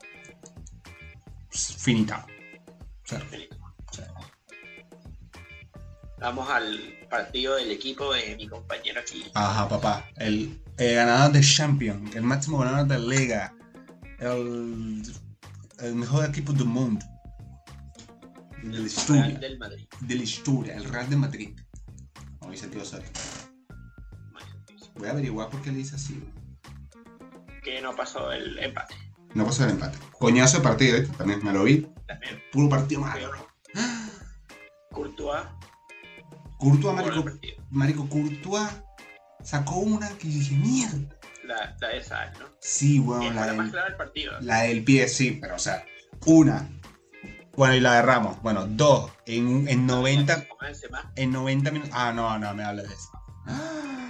[1.49, 3.23] pues, o sea,
[6.19, 9.25] Vamos al partido del equipo de mi compañero aquí.
[9.33, 10.09] Ajá, papá.
[10.15, 13.53] El, eh, ganador de Champion, el máximo ganador de Liga,
[14.19, 15.03] el,
[15.79, 17.05] el mejor equipo del mundo.
[18.63, 19.87] De la Real del Madrid.
[20.01, 21.59] De la historia, el Real de Madrid.
[22.45, 23.09] Como dice el tío Soria.
[24.93, 26.23] Voy a averiguar por qué le dice así.
[27.63, 28.93] Que no pasó el empate.
[29.33, 29.97] No pasó el empate.
[30.19, 31.07] Coñazo de partido, ¿eh?
[31.17, 31.89] también me lo vi.
[32.05, 32.39] También.
[32.51, 33.31] Puro partido malo.
[34.91, 35.41] Courtois.
[36.59, 37.39] Courtois, el Marico.
[37.71, 38.69] Marico Courtois
[39.43, 41.17] sacó una que dije, mierda.
[41.45, 42.45] La, la de esa, ¿no?
[42.59, 44.39] Sí, weón, fue la la más clara del partido.
[44.41, 45.83] la del pie, sí, pero o sea,
[46.27, 46.69] una.
[47.57, 48.41] Bueno, y la de Ramos.
[48.41, 49.11] Bueno, dos.
[49.25, 51.93] En, en 90, Como Benzema, en 90 minutos.
[51.95, 53.09] Ah, no, no, me hables de eso.
[53.47, 54.01] Ah.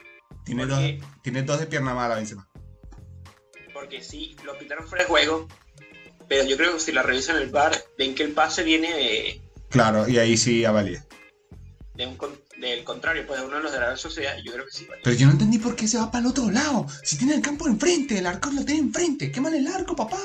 [0.44, 0.80] Tiene, dos,
[1.22, 2.48] tiene dos de pierna mala, Benzema.
[3.74, 5.48] Porque sí, lo pitaron fuera de juego.
[6.28, 9.40] Pero yo creo que si la revisan el bar, ven que el pase viene de,
[9.70, 11.04] Claro, y ahí sí avalía.
[11.94, 12.16] de un,
[12.60, 14.36] del contrario, pues de uno de los de la Sociedad.
[14.44, 14.86] Yo creo que sí.
[14.86, 15.00] vale.
[15.02, 16.86] Pero yo no entendí por qué se va para el otro lado.
[17.02, 19.30] Si tiene el campo enfrente, el arco lo tiene enfrente.
[19.32, 20.18] Qué mal el arco, papá.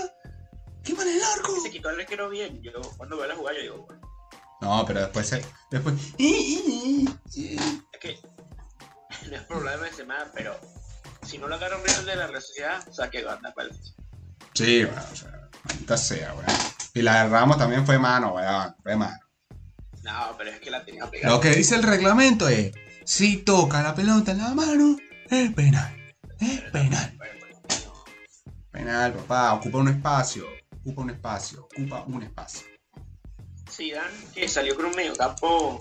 [0.84, 1.60] Qué mal el arco.
[1.62, 2.62] Se quitó el arquero bien.
[2.62, 4.02] Yo cuando veo la jugada, yo digo, bueno,
[4.62, 5.46] No, pero después se.
[5.70, 5.96] Después.
[6.18, 8.20] es que
[9.30, 10.60] no es problema de Benzema, pero
[11.24, 13.76] si no lo agarra un Real de la Real Sociedad, saque banda para el
[14.54, 16.46] Sí, bueno, o sea, maldita sea, weón.
[16.94, 18.76] Y la de Ramos también fue mano, weón.
[18.84, 19.20] Fue mano.
[20.04, 21.34] No, pero es que la tenía pegada.
[21.34, 22.72] Lo que dice el reglamento es:
[23.06, 24.98] si toca la pelota en la mano,
[25.30, 26.14] es penal.
[26.40, 27.18] Es penal.
[28.72, 29.54] Penal, papá.
[29.54, 30.46] Ocupa un espacio.
[30.82, 31.64] Ocupa un espacio.
[31.66, 32.68] Ocupa un espacio.
[33.70, 35.80] Zidane, que salió con un mediocampo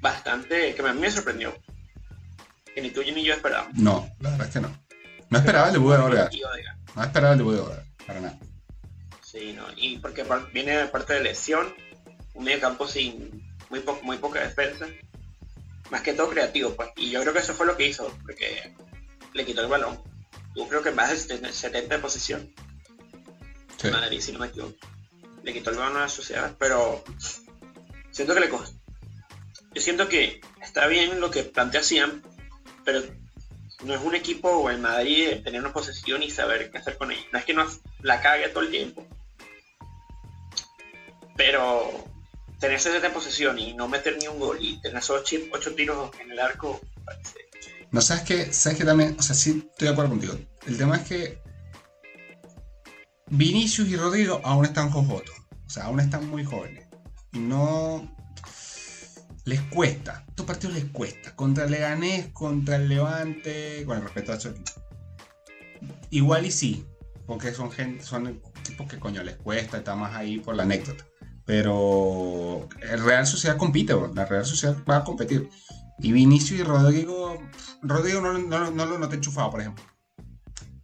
[0.00, 1.54] bastante, que a mí me sorprendió.
[2.74, 3.74] Que ni tú ni yo esperábamos.
[3.74, 4.76] No, la verdad es que no.
[5.28, 6.32] No esperaba el debut de Odegaard.
[6.96, 7.86] No esperaba el debut de Odegaard.
[8.06, 8.38] Para nada.
[9.22, 11.72] Sí, no, y porque viene de parte de lesión,
[12.34, 14.86] un mediocampo sin muy, po- muy poca defensa,
[15.90, 16.88] más que todo creativo, pues.
[16.96, 18.74] Y yo creo que eso fue lo que hizo, porque
[19.34, 20.02] le quitó el balón.
[20.56, 22.52] Yo creo que más de 70 de posición.
[23.80, 23.88] Sí.
[23.90, 24.74] Madrid, si no me equivoco.
[25.42, 27.02] Le quitó el balón a la sociedad, pero
[28.10, 28.78] siento que le costó.
[29.72, 32.22] Yo siento que está bien lo que plantea Siam,
[32.84, 33.02] pero
[33.84, 36.98] no es un equipo o el Madrid de tener una posesión y saber qué hacer
[36.98, 37.22] con ella.
[37.32, 37.66] No es que no
[38.02, 39.06] la cague todo el tiempo,
[41.36, 42.04] pero
[42.58, 46.10] tener 70 de posesión y no meter ni un gol y tener esos 8 tiros
[46.20, 47.48] en el arco, parece-
[47.90, 50.38] No, sabes que, sabes que también, o sea, sí estoy de acuerdo contigo.
[50.66, 51.38] El tema es que
[53.30, 55.34] Vinicius y Rodrigo aún están jojotos.
[55.66, 56.86] O sea, aún están muy jóvenes.
[57.32, 58.14] Y no.
[59.44, 60.24] Les cuesta.
[60.28, 61.34] Estos partidos les cuesta.
[61.36, 63.84] Contra el Leganés, contra el Levante.
[63.86, 64.72] Con el respeto a equipo.
[66.10, 66.86] Igual y sí.
[67.26, 71.06] Porque son gente, son tipos que coño les cuesta, está más ahí por la anécdota.
[71.46, 74.12] Pero el Real Sociedad compite, bro.
[74.12, 75.48] la Real Sociedad va a competir.
[76.00, 77.40] Y Vinicius y Rodrigo,
[77.82, 79.84] Rodrigo no, no, no lo noté enchufado, por ejemplo.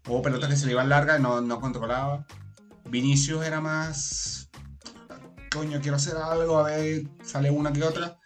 [0.07, 2.25] Hubo pelotas que se le iban largas y no, no controlaba.
[2.85, 4.49] Vinicius era más.
[5.51, 8.19] Coño, quiero hacer algo, a ver, sale una que otra.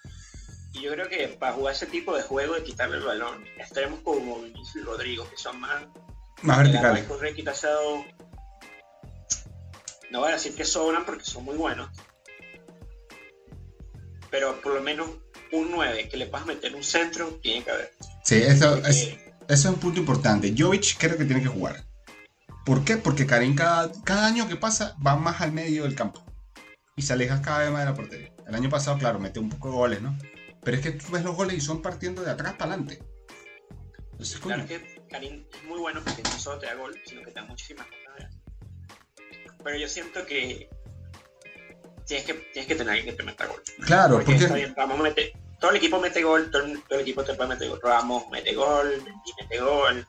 [0.73, 4.01] Y yo creo que para jugar ese tipo de juego de quitarle el balón, extremos
[4.01, 5.85] como Vinicius y Rodrigo, que son más
[6.43, 7.05] Más verticales.
[7.05, 7.35] correr.
[10.11, 11.89] No voy a decir que sobran porque son muy buenos.
[14.31, 15.09] pero por lo menos
[15.53, 17.93] un 9 que le puedas meter un centro tiene que haber.
[18.25, 19.17] Sí, eso es,
[19.51, 20.55] eso es un punto importante.
[20.57, 21.85] Jovic creo que tiene que jugar.
[22.65, 22.97] ¿Por qué?
[22.97, 26.25] Porque Karim cada, cada año que pasa va más al medio del campo.
[26.97, 28.33] Y se aleja cada vez más de la portería.
[28.47, 30.17] El año pasado, claro, metió un poco de goles, ¿no?
[30.63, 33.03] Pero es que tú ves los goles y son partiendo de atrás para adelante.
[34.13, 37.23] Entonces, coño, Claro que Karim es muy bueno porque no solo te da gol, sino
[37.23, 38.37] que te da muchísimas cosas.
[39.65, 40.69] Pero yo siento que
[42.07, 43.63] tienes que, tienes que tener alguien que te meta gol.
[43.85, 46.99] claro, Porque porque está bien, Ramos mete, todo el equipo mete gol, todo el, todo
[46.99, 47.81] el equipo te puede meter gol.
[47.83, 50.07] Ramos mete gol, Mendy mete gol,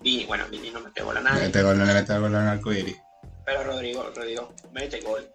[0.00, 2.48] Vini, bueno, Vini no mete gol a nadie, mete gol, no le mete gol al
[2.48, 2.96] arcoíris.
[3.44, 5.28] pero Rodrigo, Rodrigo mete gol.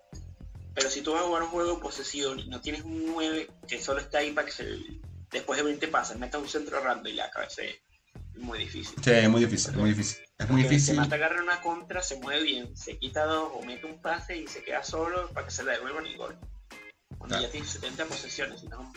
[0.73, 3.81] Pero si tú vas a jugar un juego posesivo y no tienes un 9 que
[3.81, 4.77] solo está ahí para que se,
[5.31, 7.81] después de 20 pases meta un centro rando y la cabece,
[8.33, 8.95] es muy difícil.
[9.03, 10.23] Sí, es muy difícil, es muy difícil.
[10.37, 10.95] Es muy difícil.
[10.95, 14.37] Se mata agarra una contra, se mueve bien, se quita dos o mete un pase
[14.37, 16.37] y se queda solo para que se le devuelvan el gol.
[17.17, 17.43] Cuando Claro.
[17.43, 18.93] ya tienes 70 posesiones, sino un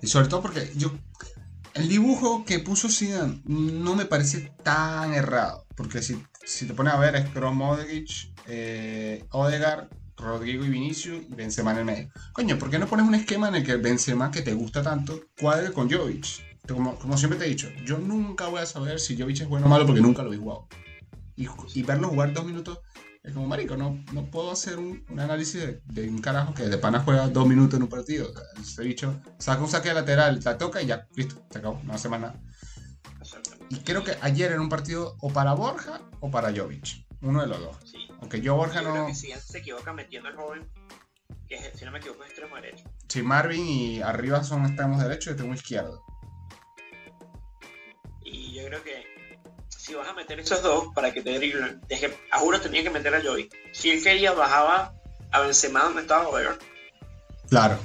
[0.00, 0.92] Y sobre todo porque yo.
[1.74, 5.66] El dibujo que puso Zidane no me parece tan errado.
[5.74, 11.22] Porque si, si te pones a ver, es Kroos, Modric, eh, Odegaard, Rodrigo y Vinicius
[11.30, 12.10] y Benzema en el medio.
[12.32, 15.18] Coño, ¿por qué no pones un esquema en el que Benzema, que te gusta tanto,
[15.40, 16.26] cuadre con Jovic?
[16.68, 19.66] Como, como siempre te he dicho, yo nunca voy a saber si Jovic es bueno
[19.66, 20.68] o malo porque nunca lo he jugado.
[21.74, 22.80] Y verlo jugar dos minutos
[23.24, 26.64] es como, marico, no, no puedo hacer un, un análisis de, de un carajo que
[26.64, 28.28] de pana juega dos minutos en un partido.
[28.28, 31.80] O sea, ese bicho saca un saque lateral, la toca y ya, listo, se acabó,
[31.84, 32.40] no hace más nada.
[33.70, 37.06] Y creo que ayer era un partido o para Borja o para Jovic.
[37.22, 37.76] Uno de los dos.
[37.84, 38.08] Sí.
[38.20, 39.06] Aunque yo Borja Yo creo no...
[39.06, 40.68] que si se equivoca metiendo al joven,
[41.48, 42.84] que es, si no me equivoco es extremo derecho.
[43.08, 46.04] Si Marvin y arriba son extremos derechos y extremo izquierdo.
[48.24, 49.04] Y yo creo que
[49.92, 52.82] si vas a meter esos dos para que te driblen, es que a juro tenía
[52.82, 53.50] que meter a Joey.
[53.72, 54.94] Si él quería, bajaba
[55.30, 56.58] a Benzema donde estaba Odegaard.
[57.50, 57.78] Claro.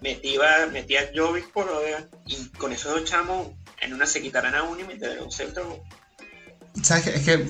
[0.00, 4.56] Metía, metía a Jovic por Odegaard y con esos dos chamos en una se quitaran
[4.56, 5.80] a uno y meter un centro.
[6.82, 7.10] ¿Sabes qué?
[7.10, 7.48] Es que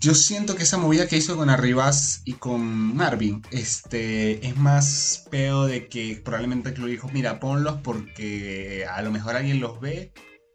[0.00, 2.62] yo siento que esa movida que hizo con Arribas y con
[2.96, 9.00] Marvin este, es más peo de que probablemente que lo dijo, mira, ponlos porque a
[9.02, 10.12] lo mejor alguien los ve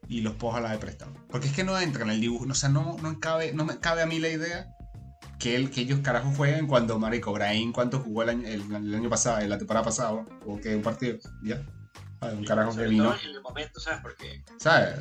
[0.08, 1.14] y los puedo jalar de préstamo.
[1.30, 3.80] Porque es que no entra en el dibujo, o sea, no, no, cabe, no me
[3.80, 4.68] cabe a mí la idea
[5.40, 8.96] que, él, que ellos carajo jueguen cuando Marico Brahim, cuánto jugó el año, el, el
[8.96, 10.12] año pasado, la temporada pasada,
[10.46, 11.62] o que un partido, ya.
[12.22, 14.00] Un carajo que vino, en el momento, ¿sabes?
[14.02, 14.96] Porque, ¿sabes?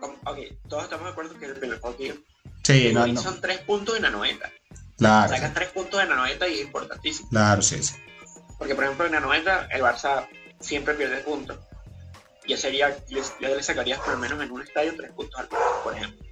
[0.00, 0.38] como- ok,
[0.68, 2.16] todos estamos de acuerdo que el primer partido
[2.64, 3.20] Sí, no, no.
[3.20, 4.50] son tres puntos en la 90.
[4.96, 7.28] Claro, Sacas tres puntos en la 90 y es importantísimo.
[7.28, 7.94] claro, sí, sí.
[8.58, 10.26] Porque, por ejemplo, en la 90 el Barça
[10.60, 11.58] siempre pierde puntos.
[12.46, 15.82] Ya sería, ya le sacarías por lo menos en un estadio tres puntos al Barça,
[15.82, 16.26] por ejemplo.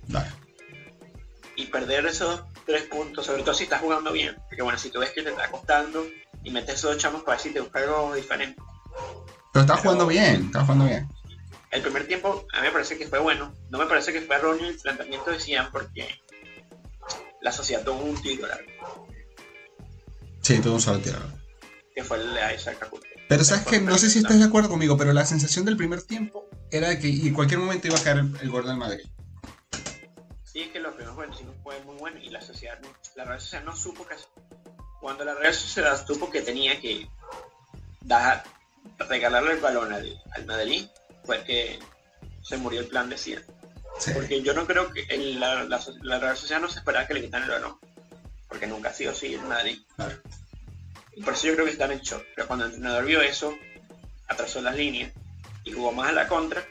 [1.56, 4.36] Y perder esos tres puntos, sobre todo si estás jugando bien.
[4.48, 6.04] Porque bueno, si tú ves que te está costando
[6.42, 8.60] y metes esos chamos para ver si te busca algo diferente.
[9.52, 11.08] Pero está Pero- jugando bien, está jugando bien.
[11.70, 13.54] El primer tiempo a mí me parece que fue bueno.
[13.70, 16.20] No me parece que fue erróneo el planteamiento de Zidane porque
[17.40, 19.08] la sociedad tuvo un tiro largo,
[20.42, 21.18] Sí, todo un solo tiro.
[21.94, 23.08] que fue el de Isaac Acuña.
[23.28, 26.02] Pero sabes que no sé si estás de acuerdo conmigo, pero la sensación del primer
[26.02, 29.04] tiempo era de que en cualquier momento iba a caer el, el gol del Madrid.
[30.44, 33.40] Sí, es que los primeros 25 fue muy bueno y la sociedad, no- la Real
[33.40, 34.16] Sociedad no supo que
[35.00, 37.08] cuando la Real Sociedad supo que tenía que
[38.02, 38.44] dar,
[39.08, 40.86] regalarle el balón al, al Madrid,
[41.24, 41.78] fue que
[42.42, 43.46] se murió el plan de Zidane.
[43.98, 44.10] Sí.
[44.14, 47.14] Porque yo no creo que el- la, la, la Real Sociedad no se esperaba que
[47.14, 47.78] le quitaran el balón,
[48.48, 49.78] porque nunca ha sido así el Madrid.
[49.96, 50.16] Claro.
[51.24, 52.24] Por eso yo creo que están en shock.
[52.34, 53.54] Pero cuando el entrenador vio eso,
[54.28, 55.12] atrasó las líneas
[55.64, 56.66] y jugó más a la contra,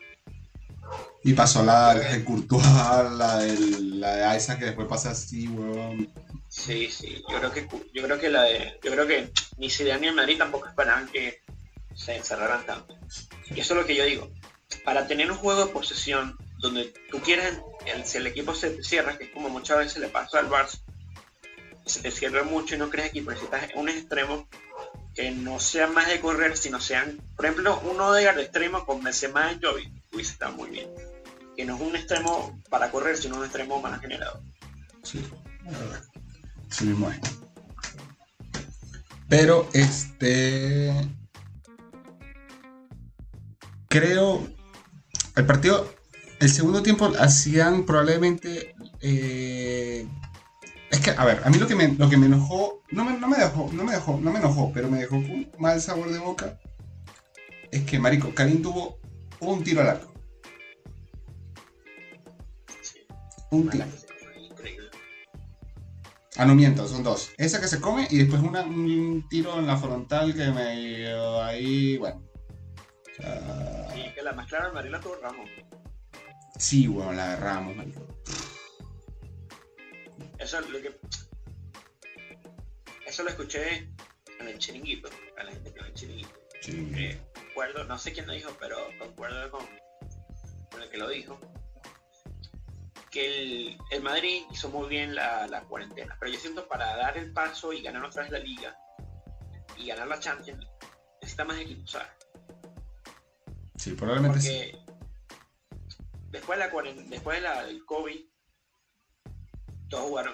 [1.24, 6.12] Y pasó la de Courtois, la, del, la de Isaac que después pasa así, weón.
[6.50, 10.02] Sí, sí, yo creo que yo creo que la de, yo creo que ni Zidane
[10.02, 11.40] ni el Madrid tampoco esperaban que
[11.96, 12.98] se encerraran tanto.
[13.56, 14.30] Y eso es lo que yo digo.
[14.84, 19.18] Para tener un juego de posesión donde tú quieres, el, si el equipo se cierra,
[19.18, 20.82] que es como muchas veces le pasa al Barça,
[21.86, 24.48] se cierra mucho y no crees equipo, necesitas un extremo
[25.14, 29.04] que no sea más de correr, sino sean, por ejemplo, uno de de extremo con
[29.04, 30.90] Benzema y Jovi, hubiese estado muy bien.
[31.56, 34.42] Que no es un extremo para correr, sino un extremo más generador.
[35.04, 35.22] Sí.
[36.70, 37.12] Sí mismo.
[39.28, 40.94] Pero, este.
[43.90, 44.48] Creo.
[45.36, 45.94] El partido.
[46.40, 48.76] El segundo tiempo hacían probablemente.
[49.02, 50.08] eh,
[50.92, 52.82] es que, a ver, a mí lo que me, lo que me enojó.
[52.92, 55.32] No me, no me dejó, no me dejó, no me enojó, pero me dejó con
[55.32, 56.60] un mal sabor de boca.
[57.72, 59.00] Es que, Marico, Karim tuvo
[59.40, 60.14] un tiro al arco.
[63.52, 63.86] Un tiro.
[66.38, 67.32] Ah, no miento, son dos.
[67.38, 71.44] Esa que se come y después una, un tiro en la frontal que me dio
[71.44, 72.22] ahí, bueno.
[73.12, 75.50] O sea, Sí, que la más clara del Madrid la tuvo Ramos.
[76.58, 78.08] sí, bueno, la agarramos, marico.
[80.42, 81.00] Eso es lo que.
[83.06, 83.90] Eso lo escuché
[84.40, 86.40] en el chiringuito, a la gente que ve el chiringuito.
[86.62, 86.92] Sí.
[86.96, 89.66] Eh, concuerdo, no sé quién lo dijo, pero concuerdo con,
[90.72, 91.40] con el que lo dijo.
[93.12, 97.18] Que el, el Madrid hizo muy bien la, la cuarentena, pero yo siento para dar
[97.18, 98.78] el paso y ganar otra vez la liga
[99.78, 100.66] y ganar la Champions,
[101.22, 102.08] necesita más equipos, ¿sabes?
[103.76, 104.72] Sí, probablemente sí.
[104.72, 104.92] Porque
[106.30, 108.31] después de la después de la, del COVID,
[109.92, 110.34] todos jugaron,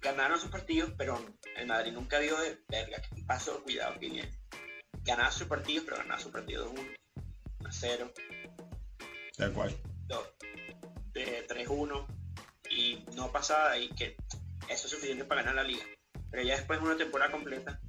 [0.00, 1.20] ganaron sus partidos, pero
[1.56, 4.30] el Madrid nunca dio de verga, que pasó, cuidado que viene.
[5.02, 6.82] Ganaba sus partidos, pero ganaba sus partidos 1,
[7.70, 8.12] 0,
[9.36, 9.76] Tal cual.
[10.06, 10.28] 2,
[11.12, 12.06] de 3-1
[12.70, 14.16] y no pasaba de ahí que
[14.68, 15.84] eso es suficiente para ganar la liga.
[16.30, 17.80] Pero ya después de una temporada completa,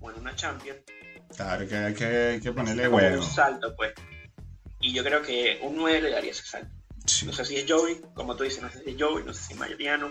[0.00, 0.80] o en una Champions,
[1.34, 3.16] Claro, que hay que, que ponerle huevo.
[3.16, 3.92] un salto, pues.
[4.80, 6.72] Y yo creo que un 9 le daría ese salto.
[7.06, 7.26] Sí.
[7.26, 9.42] No sé si es Joey, como tú dices, no sé si es Joey, no sé
[9.42, 10.10] si es Mariano,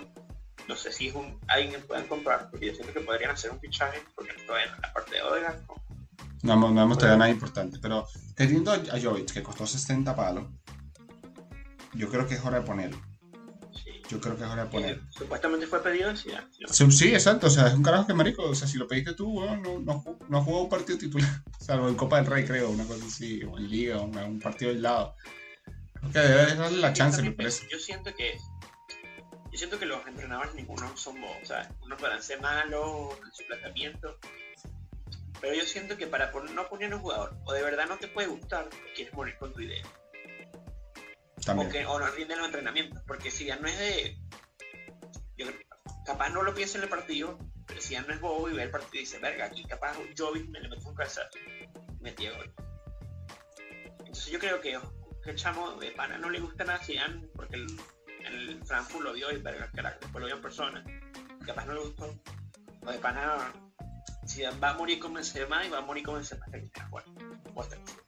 [0.68, 3.52] no sé si es un, alguien que puedan comprar, porque yo siento que podrían hacer
[3.52, 5.76] un fichaje, porque todavía en la parte de Odegaard, no.
[6.44, 7.80] No, hemos- no hemos traído nada importante.
[7.82, 10.46] Pero teniendo a Jovic, que costó 60 palos,
[11.94, 13.02] yo creo que es hora de ponerlo.
[13.74, 13.92] Sí.
[14.10, 15.04] Yo creo que es hora de ponerlo.
[15.12, 16.92] supuestamente fue pedido de Zidane, ¿sí?
[16.92, 17.48] Sí, exacto.
[17.48, 18.44] O sea, es un carajo que marico.
[18.44, 21.44] O sea, si lo pediste tú, weón, no, no, no jugó un partido titular.
[21.60, 23.42] Salvo en Copa del Rey, creo, una cosa así.
[23.44, 25.16] O en Liga, un, un partido aislado.
[26.12, 27.68] Que debe darle la chance, me Honestamente, parece.
[27.70, 28.38] Yo siento que
[29.56, 33.32] yo siento que los entrenadores ninguno son bobos, o sea, unos podrán ser malos en
[33.32, 34.20] su planteamiento,
[35.40, 38.10] pero yo siento que para no poner a un jugador, o de verdad no te
[38.10, 39.86] puede gustar, quieres morir con tu idea,
[41.48, 44.18] o, que, o no rinden los entrenamientos, porque si ya no es de,
[45.38, 45.46] yo
[46.06, 48.64] capaz no lo piensa en el partido, pero si ya no es bobo y ve
[48.64, 52.36] el partido y dice, verga, aquí capaz Jovic me le mete un cabezazo, y metía
[52.36, 52.54] gol.
[54.00, 54.78] Entonces yo creo que,
[55.26, 57.68] que chamo de pana no le gusta nada Zidane, porque el,
[58.26, 60.84] el Frankfurt lo vio y verga, carajo, después lo vio en persona,
[61.46, 62.14] capaz no le gustó.
[62.86, 63.52] O de pana,
[64.28, 66.90] Zidane va a morir con Benzema y va a morir con Benzema hasta que quiera
[66.90, 67.06] jugar.
[67.54, 68.06] O hasta que-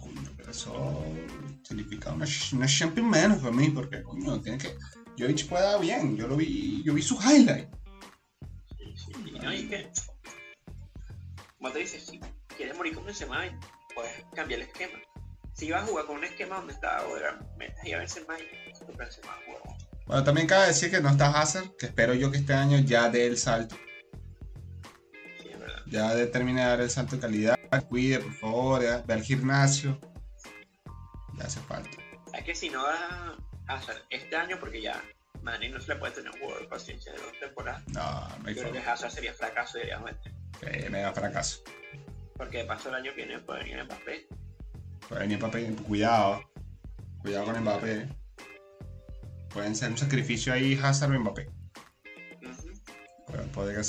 [0.00, 1.04] Coño, pero eso
[1.62, 4.76] significa una, una champion menos para mí, porque, coño, tiene que.
[5.16, 6.16] Jovic juega bien.
[6.16, 7.68] Yo lo vi, yo vi su highlight.
[8.76, 9.92] Sí, sí, y no, y que,
[11.58, 12.18] como te dices, si
[12.56, 13.44] quieres morir con Benzema,
[13.94, 14.98] puedes cambiar el esquema.
[15.52, 18.72] Si vas a jugar con un esquema donde está Odegaard, metas y a Benzema y
[18.72, 19.76] tu Benzema juega.
[20.06, 23.08] Bueno, también cabe decir que no está Hazard, que espero yo que este año ya
[23.08, 23.76] dé el salto.
[25.40, 25.82] Sí, es verdad.
[25.86, 27.58] Ya de dar el salto de calidad.
[27.88, 29.98] Cuide, por favor, ya, ve al gimnasio.
[31.38, 31.90] Ya hace falta.
[32.34, 33.36] Es que si no da
[33.68, 35.02] Hazard este año, porque ya
[35.42, 38.48] Madrid no se le puede tener un juego de paciencia de dos temporadas, No, no
[38.48, 38.78] hay yo creo que.
[38.78, 40.32] Hazard sería fracaso y deberíamos meter.
[40.62, 41.62] Eh, mega fracaso.
[42.36, 44.26] Porque de paso el año que viene puede venir Mbappé.
[45.20, 46.42] Mbappé, cuidado.
[47.18, 48.08] Cuidado con Mbappé.
[49.52, 51.48] Pueden ser un sacrificio ahí Hazard o Mbappé.
[52.42, 52.72] Ujú.
[53.26, 53.82] Puede, podría.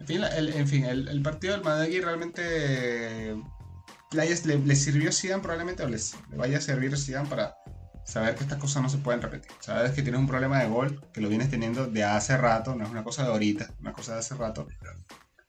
[0.00, 3.36] En fin, el, en fin, el, partido del Madrid realmente
[4.12, 7.54] le sirvió a Zidane probablemente o les, le vaya a servir a Zidane para
[8.04, 9.52] saber que estas cosas no se pueden repetir.
[9.60, 12.84] Sabes que tienes un problema de gol que lo vienes teniendo de hace rato, no
[12.84, 14.66] es una cosa de ahorita, una cosa de hace rato.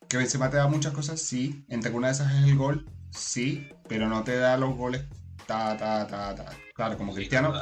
[0.08, 1.66] Que Benzema te da muchas cosas, sí.
[1.68, 5.06] Entre una de esas es el gol, sí, pero no te da los goles
[5.46, 6.46] ta, ta, ta, ta.
[6.74, 7.54] Claro, como Cristiano,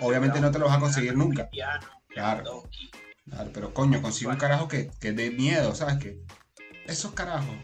[0.00, 1.48] obviamente no te lo vas a conseguir nunca.
[2.08, 2.64] Claro.
[3.28, 5.96] Claro, pero coño, consigue un carajo que, que dé miedo, ¿sabes?
[5.98, 6.18] Que
[6.86, 7.56] esos carajos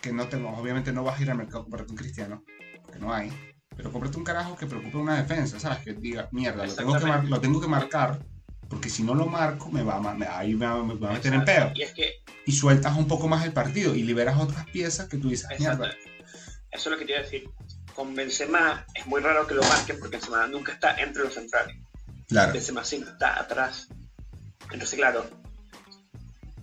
[0.00, 2.44] que no te, obviamente no vas a ir al mercado a comprarte un cristiano,
[2.82, 3.32] porque no hay,
[3.76, 5.78] pero cómprate un carajo que preocupe una defensa, ¿sabes?
[5.78, 8.18] Que diga, mierda, lo tengo que, lo tengo que marcar,
[8.68, 11.34] porque si no lo marco, me va me, ahí me va, me va a meter
[11.34, 11.70] en pedo.
[11.74, 15.18] Y es que, Y sueltas un poco más el partido y liberas otras piezas que
[15.18, 15.92] tú dices, mierda.
[16.76, 17.48] Eso es lo que a decir.
[17.94, 21.76] Con Benzema es muy raro que lo marquen porque Benzema nunca está entre los centrales.
[22.28, 23.88] Claro, Benzema siempre está atrás.
[24.70, 25.28] Entonces, claro,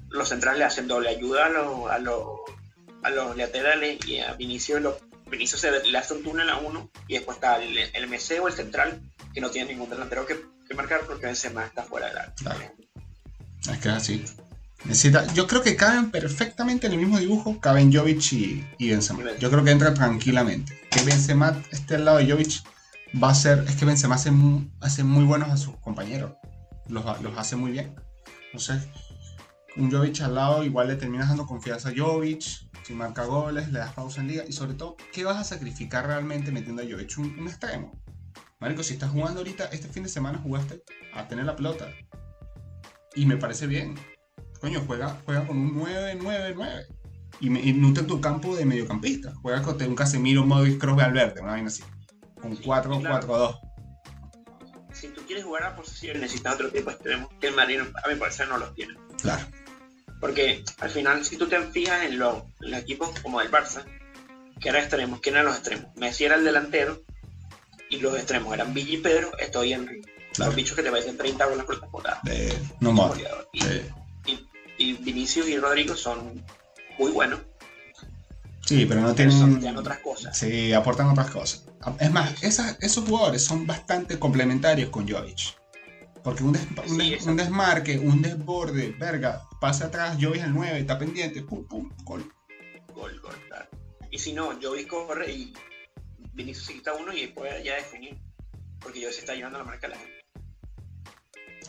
[0.10, 2.40] los centrales le hacen doble ayuda a los, a los,
[3.02, 6.90] a los laterales y a Vinicio, lo, Vinicio se le hace un túnel a uno
[7.08, 9.02] y después está el, el MC o el central
[9.34, 12.36] que no tiene ningún delantero que, que marcar porque Benzema está fuera del área.
[12.36, 12.60] Claro.
[13.72, 14.26] es que es así.
[14.86, 19.24] Necesita, yo creo que caben perfectamente en el mismo dibujo, caben Jovic y, y Benzema.
[19.40, 20.78] Yo creo que entra tranquilamente.
[20.92, 22.64] Que Benzema esté al lado de Jovic
[23.22, 26.34] va a ser, es que Benzema hace, mu- hace muy buenos a sus compañeros.
[26.90, 27.96] Los, los hace muy bien.
[28.48, 28.84] Entonces,
[29.78, 32.42] un Jovic al lado igual le terminas dando confianza a Jovic,
[32.84, 36.06] si marca goles, le das pausa en liga y sobre todo, ¿qué vas a sacrificar
[36.08, 37.18] realmente metiendo a Jovic?
[37.20, 38.04] Un, un extremo.
[38.60, 41.88] Marico, si estás jugando ahorita, este fin de semana jugaste a tener la pelota.
[43.16, 43.96] Y me parece bien.
[44.64, 46.86] Coño, juega, juega con un 9-9-9.
[47.42, 49.34] Y, me- y nutre tu campo de mediocampista.
[49.42, 51.84] Juega con un Casemiro, Modric, Kroos, Valverde, una vaina así.
[52.42, 53.60] Con 4-4-2.
[54.94, 58.08] Si tú quieres jugar a posesión necesitas otro tipo de extremos que el Madrid, a
[58.08, 58.94] mi parecer, no los tiene.
[59.22, 59.46] Claro.
[60.22, 63.84] Porque al final, si tú te fijas en, lo- en los equipos como el Barça,
[64.62, 65.88] que eran extremos, ¿quién eran los extremos?
[65.98, 67.02] Messi era el delantero
[67.90, 69.86] y los extremos eran Villa y Pedro, estoy en
[70.34, 70.50] Claro.
[70.52, 72.20] los bichos que te parecen 30 goles por temporada.
[72.24, 72.94] De, no
[73.54, 73.92] De-
[74.90, 76.44] y- Vinicius y Rodrigo son
[77.00, 77.40] muy buenos,
[78.66, 79.62] sí, pero no pero son tienen.
[79.62, 80.38] dan otras cosas.
[80.38, 81.64] Sí, aportan otras cosas.
[82.00, 85.56] Es más, esas- esos jugadores son bastante complementarios con Jovic.
[86.24, 87.32] Porque un, des- un, Sí, des- exacto.
[87.32, 92.32] un desmarque, un desborde, verga, pasa atrás, Jovic el 9, está pendiente, pum, pum, gol.
[92.96, 93.68] Gol, gol, claro.
[94.10, 95.54] Y si no, Jovis corre y
[96.34, 98.18] Vinicius se quita uno y puede ya definir.
[98.80, 100.14] Porque Jovis se está llevando la marca a la gente.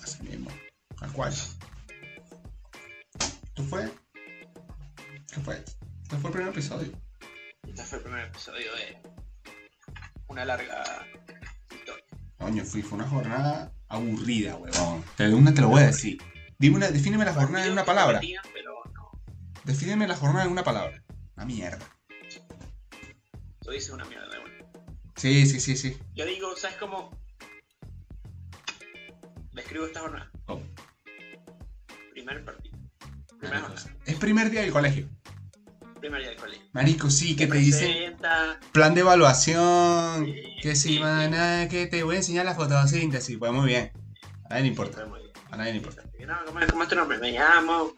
[0.02, 0.50] Así mismo,
[1.00, 1.34] tal cual.
[3.56, 3.88] ¿Esto fue?
[5.32, 5.54] ¿Qué fue?
[6.02, 6.90] Este fue el primer episodio.
[7.68, 9.00] Este fue el primer episodio de
[10.26, 11.06] una larga
[11.70, 12.04] historia.
[12.36, 15.04] Coño, fui, fue una jornada aburrida, huevón.
[15.16, 16.20] De una te lo voy a decir.
[16.58, 18.20] Dime una, defíneme la jornada en una palabra.
[18.52, 19.22] Pero no,
[19.62, 21.04] Defíneme la jornada en una palabra.
[21.36, 21.86] Una mierda.
[23.60, 24.52] tú dices una mierda de una.
[25.14, 25.96] Sí, sí, sí, sí.
[26.16, 27.16] Yo digo, ¿sabes cómo?
[29.52, 30.32] Describo esta jornada.
[30.46, 30.60] Oh.
[32.10, 32.73] Primer partido.
[34.06, 35.08] Es primer día del colegio.
[36.00, 36.64] Primer día del colegio.
[36.72, 40.26] Marico, sí, que Te presenta, plan de evaluación.
[40.26, 43.36] Sí, Que si sí, van a que te voy a enseñar la fotosíntesis.
[43.38, 43.92] Pues muy bien.
[44.46, 45.06] A nadie le importa.
[45.50, 46.02] A nadie le importa.
[46.26, 47.18] No, ¿cómo, es- cómo es tu nombre?
[47.18, 47.92] Me llamo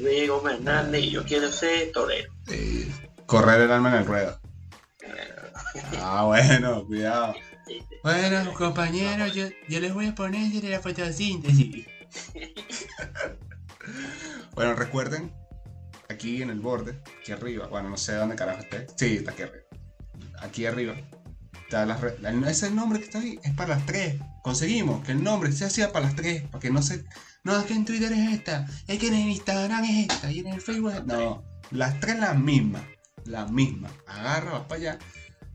[0.00, 2.32] Diego Fernández y yo quiero ser torero.
[2.48, 2.90] Eh,
[3.26, 4.40] correr el alma en el ruedo.
[6.00, 7.34] Ah, bueno, cuidado.
[8.02, 11.86] Bueno, compañeros, yo, yo les voy a poner la fotosíntesis.
[14.54, 15.32] bueno, recuerden,
[16.08, 18.86] aquí en el borde, aquí arriba, bueno, no sé dónde carajo esté.
[18.96, 19.64] Sí, está aquí arriba.
[20.40, 20.94] Aquí arriba.
[21.64, 24.20] Está las re- el- ese nombre que está ahí es para las tres.
[24.42, 27.04] Conseguimos que el nombre se hacía para las tres, para que no se...
[27.42, 30.48] No, es que en Twitter es esta, es que en Instagram es esta, y en
[30.48, 31.04] el Facebook es...
[31.04, 32.82] No, las tres las mismas,
[33.24, 33.92] las mismas.
[34.06, 34.98] Agarra, vas para allá,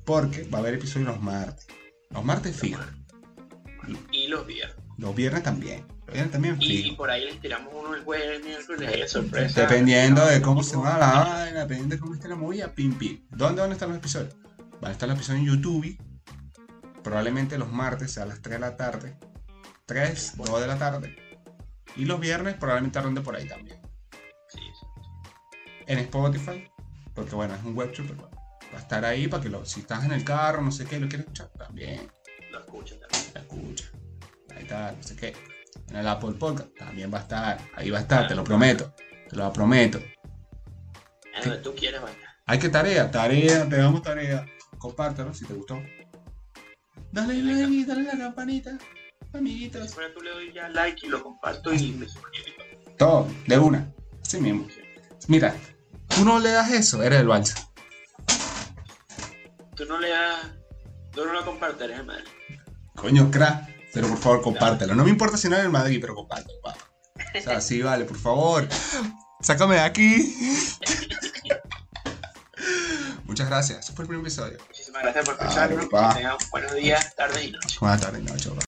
[0.05, 1.67] porque va a haber episodios los martes.
[2.09, 2.85] Los martes fijos.
[4.11, 4.75] Y los viernes.
[4.97, 5.85] Los viernes también.
[6.31, 9.61] También Y, por ahí les tiramos uno el jueves, miércoles, y sorpresa.
[9.61, 13.25] Dependiendo de cómo se va la vaina, dependiendo de cómo esté la movida, pim pim.
[13.29, 14.35] ¿Dónde van a estar los episodios?
[14.81, 15.97] Van a estar los episodios en YouTube.
[17.01, 19.17] Probablemente los martes a las 3 de la tarde.
[19.85, 21.15] 3, 2 de la tarde.
[21.95, 23.81] Y los viernes probablemente ronde por ahí también.
[24.49, 24.85] Sí, sí.
[25.87, 26.69] En Spotify.
[27.13, 28.29] Porque bueno, es un web show, pero
[28.73, 30.99] va a estar ahí para que lo, si estás en el carro, no sé qué,
[30.99, 32.09] lo quieres escuchar, también.
[32.51, 33.33] Lo escucho también.
[33.33, 33.85] la escucha.
[34.55, 35.33] Ahí está, no sé qué.
[35.89, 37.57] En el Apple Podcast también va a estar.
[37.75, 38.93] Ahí va a estar, te lo prometo.
[39.29, 39.99] Te lo prometo.
[41.33, 42.17] En donde tú quieras, vaya.
[42.45, 44.45] Hay que tarea, tarea, te damos tarea.
[44.77, 45.81] Compártelo si te gustó.
[47.11, 48.77] Dale like, dale la campanita,
[49.33, 49.93] amiguitos.
[49.95, 52.07] Pero tú le doy ya like y lo comparto y me.
[52.97, 53.93] Todo, de una.
[54.21, 54.67] Así mismo.
[55.27, 55.55] Mira,
[56.07, 57.69] tú no le das eso, eres el balsa.
[59.75, 60.51] Tú no le das.
[61.11, 62.23] Tú no lo compartes, eres el madre.
[62.95, 63.80] Coño, crack.
[63.93, 64.95] Pero por favor, compártelo.
[64.95, 66.77] No me importa si no eres el Madrid, pero compártelo, papá.
[67.37, 68.67] O sea, sí, vale, por favor.
[69.41, 70.35] Sácame de aquí.
[73.25, 73.79] Muchas gracias.
[73.79, 74.57] Ese fue el primer episodio.
[74.67, 75.85] Muchísimas gracias por escucharnos.
[75.85, 76.09] papá.
[76.09, 77.79] Que tengan buenos días, tardes y noches.
[77.79, 78.59] Buenas tardes, noche, papá.